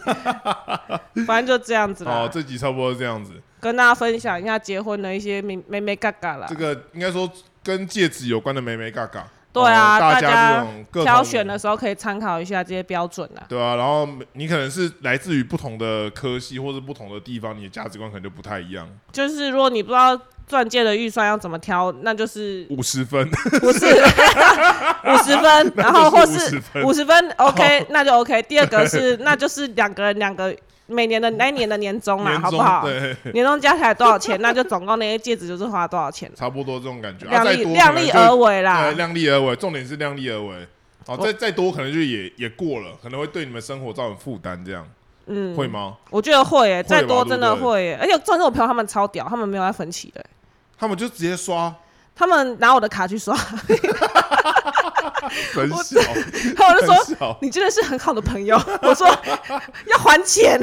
[1.26, 2.30] 反正就这样子哦啦，。
[2.32, 3.32] 这集差不多是这样子。
[3.66, 6.54] 跟大家分享一下结婚的一些美美美嘎嘎啦这。
[6.54, 7.28] 个应该说
[7.64, 9.28] 跟戒指有关的美美嘎嘎。
[9.52, 13.42] 对啊，哦大家挑选的时候可以参考一下这些标准啊。
[13.50, 18.88] 对啊，然后你可能是来自于不同的科系或者不同的地方，你的价值观可能就不太一样。
[19.12, 23.28] 就是如果你不知道钻戒的预算要怎么挑，那就是五十分，
[23.60, 23.86] 不是
[25.08, 28.40] 五十分，然后或是五十分 OK，那就 OK。
[28.44, 30.56] 第二个是那就是两个人两个
[30.88, 32.88] 每年的那一年的年终啦，好不好？
[33.34, 34.40] 年终加起来多少钱？
[34.42, 37.26] 那就总共那些戒指就是花多少钱，差不多这种感觉。
[37.28, 38.92] 啊量力量力而为对，啦。
[38.92, 40.68] 量力而为，重点是量力而为。
[41.08, 44.88] 哦，再再多可能就也也过了，可能会对你们生活造成负担，这样
[45.28, 45.96] 嗯，会吗？
[46.10, 47.98] 我觉得会耶，再多真的会耶。
[48.00, 50.24] 而且重点是我朋友他们超屌，他们没有在分期的，
[50.78, 51.74] 他们就直接刷，
[52.16, 53.36] 他们拿我的卡去刷，
[55.54, 56.00] 很小，
[56.56, 58.56] 然后我就说，你真的是很好的朋友。
[58.82, 59.08] 我说
[59.88, 60.60] 要还钱，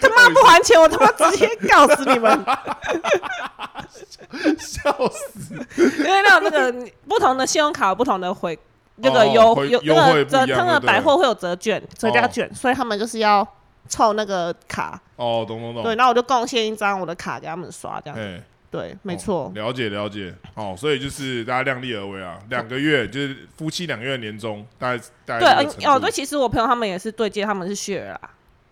[0.00, 2.44] 他妈不还钱，我他妈直接告死你们！
[4.58, 5.54] 笑死！
[5.76, 6.72] 因为那那个
[7.08, 8.58] 不同的信用卡有不同的回
[8.96, 13.46] 那个哦优优那个折，一样对不对他们的百货会有折券、折价哦券，所以他们就是要
[13.88, 15.00] 凑那个卡。
[15.16, 15.82] 哦，懂懂懂。
[15.82, 18.18] 对，然后我就贡献一张我的卡给他们刷，这样。
[18.68, 19.44] 哎，对，没错。
[19.44, 19.52] 哦。
[19.54, 20.34] 了解了解。
[20.54, 28.20] 哦，所以就是大家量力而为啊，两个月就是夫妻两个月的年终，大概大概对，哦，对，其实我朋友他们也是对接，他们是 share 啦，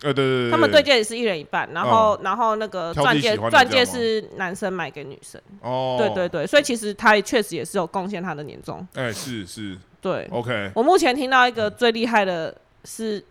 [0.02, 0.82] 呃，对对对，他们对。
[0.82, 8.86] 接也是一人一半，然后然后那个钻戒钻戒是男生买给女生，哦，对对，对，所以其实他确实也是有贡献他的年终。
[8.94, 9.76] 哎，是是。
[9.98, 13.24] 对，OK，我目前听到一个最厉害的是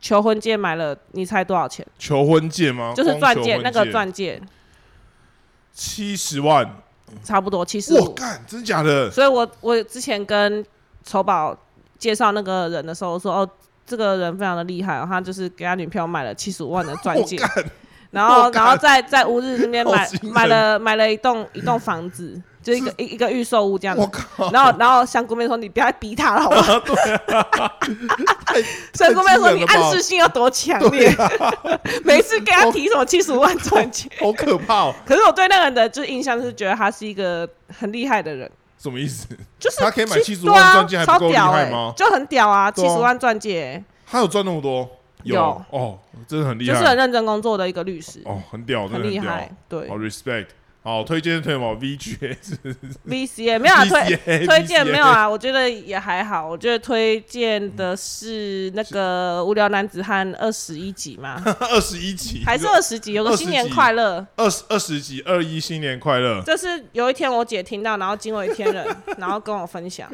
[0.00, 1.86] 求婚戒买了，你猜多少钱？
[1.98, 2.94] 求婚戒吗？
[2.96, 4.40] 就是钻戒那个戒钻戒，
[5.72, 6.68] 七十万，
[7.24, 8.04] 差不多七十五。
[8.04, 9.10] 我干，真假的？
[9.10, 10.64] 所以我我之前跟
[11.04, 11.56] 筹宝
[11.98, 13.50] 介绍那个人的时候说，哦，
[13.86, 17.50] 这个人非常的厉害哦，他就是给他女朋友买了七十五万的钻戒，干，
[18.10, 18.62] 然后干。
[18.62, 24.02] 然后在在乌日那边买买了买了一栋一栋房子，就一个一一个预售屋这样子。
[24.02, 26.80] 我靠，然后然后香菇妹说：“你不要再逼他了，好不好？”
[28.46, 28.62] 太
[28.94, 31.14] 香菇妹说：“你暗示性要多强烈？
[32.04, 34.94] 每次跟他提什么七十五万钻戒，好可怕哦！
[35.04, 39.26] 可是我对那个人的就印象是觉得他是一个很厉害的人，什么意思？
[39.58, 44.88] 就是他可以买其70万对啊钻戒还不够厉害吗就很屌啊，七十万钻戒，他有赚那么多？
[45.24, 45.40] 有
[45.70, 49.48] 哦，真的很厉害就是很害认真工作的一个律师，哦，很屌，真很厉害。。
[49.68, 50.46] 对好 respect，
[50.84, 54.16] 好推荐推什么 VGS，VCA 没有啊推
[54.46, 56.48] 推荐没有啊，我觉得也还好。
[56.48, 63.12] 我觉得推荐的是那个无聊男子汉二十一集嘛，二十一集还是二十集？
[63.12, 64.26] 有个新年快乐。
[64.34, 66.42] 二十二十集二一新年快乐。
[66.44, 68.84] 这是有一天我姐听到，然后惊为天人，
[69.18, 70.10] 然后跟我分享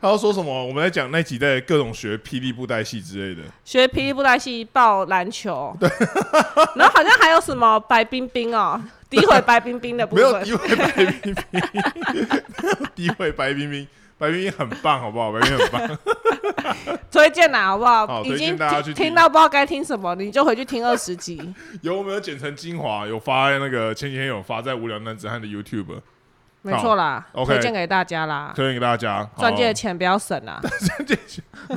[0.00, 0.66] 他要说什么？
[0.66, 3.42] 我们在讲那几代各种学霹雳布袋戏之类的。
[3.64, 5.76] 学霹雳布袋戏抱篮球，
[6.74, 8.82] 然后好像还有什么白冰冰哦，
[9.20, 10.44] 诋毁白冰冰的部没有分。
[10.44, 11.60] 诋毁白冰冰，没
[12.68, 13.86] 有诋毁白冰冰，
[14.18, 15.32] 白冰冰很棒，好不好？
[15.32, 15.98] 白冰冰很棒。
[17.10, 18.06] 推荐啦，好不好？
[18.06, 21.54] 好推已经荐大家去听到不知道该听什么，你就回去听二十集。
[21.80, 23.06] 有我们有剪成精华？
[23.06, 26.00] 有发在那个前几天有发在无聊男子汉的 YouTube，
[26.72, 28.52] 没错啦，推荐给大家啦。
[28.54, 29.28] 推荐给大家。
[29.36, 31.76] 钻戒的好钱不要省啦， 钻戒钱不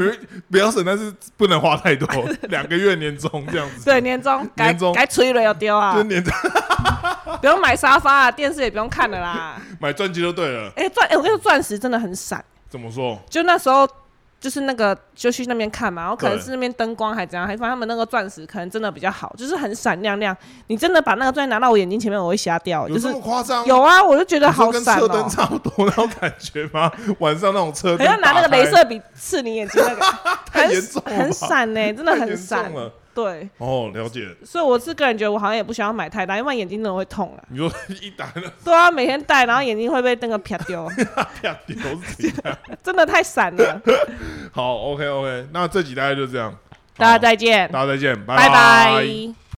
[0.52, 2.08] 不要省，但是不能花太多，
[2.50, 3.86] 两个月年终这样子。
[3.86, 6.34] 对，年终该年终该吹了要丢啊就，年终
[7.42, 9.56] 不用买沙发啊，电视也不用看了啦。
[9.80, 10.72] 买钻戒就对了。
[10.76, 13.20] 哎，钻，哎，我跟你说，钻石真的很闪，怎么说？
[13.30, 13.88] 就那时候。
[14.40, 20.36] 就是那个，就去那边看嘛，然后可能是那边灯光还怎样，还发现他们那个钻石可能真的比较好，就是很闪亮亮。
[20.68, 23.66] 你真的把那个钻戒拿到我眼睛前面，我会瞎掉，有这就是么夸张？
[23.66, 26.92] 有啊，我就觉得好闪跟车灯哦、差不多那种感觉吗？
[27.20, 30.02] 晚上那种车灯 好像拿那个镭射笔刺你眼睛那个，
[30.50, 32.72] 太很严重了很闪呢、真的很闪。
[32.74, 32.92] 了。
[33.24, 34.28] 对，哦，了解。
[34.44, 37.44] 所以我是个人觉得我好像也不想要买太大，因为眼睛真的会痛啊。
[37.50, 41.56] 你说一打呢 对啊，每天戴，然后眼睛会被那个啪丢 是怎样？
[42.84, 43.82] 真的太闪了。
[44.52, 46.56] 好，OK OK，那这集大概就这样。
[46.98, 49.49] 大家再见，大家再见，拜拜拜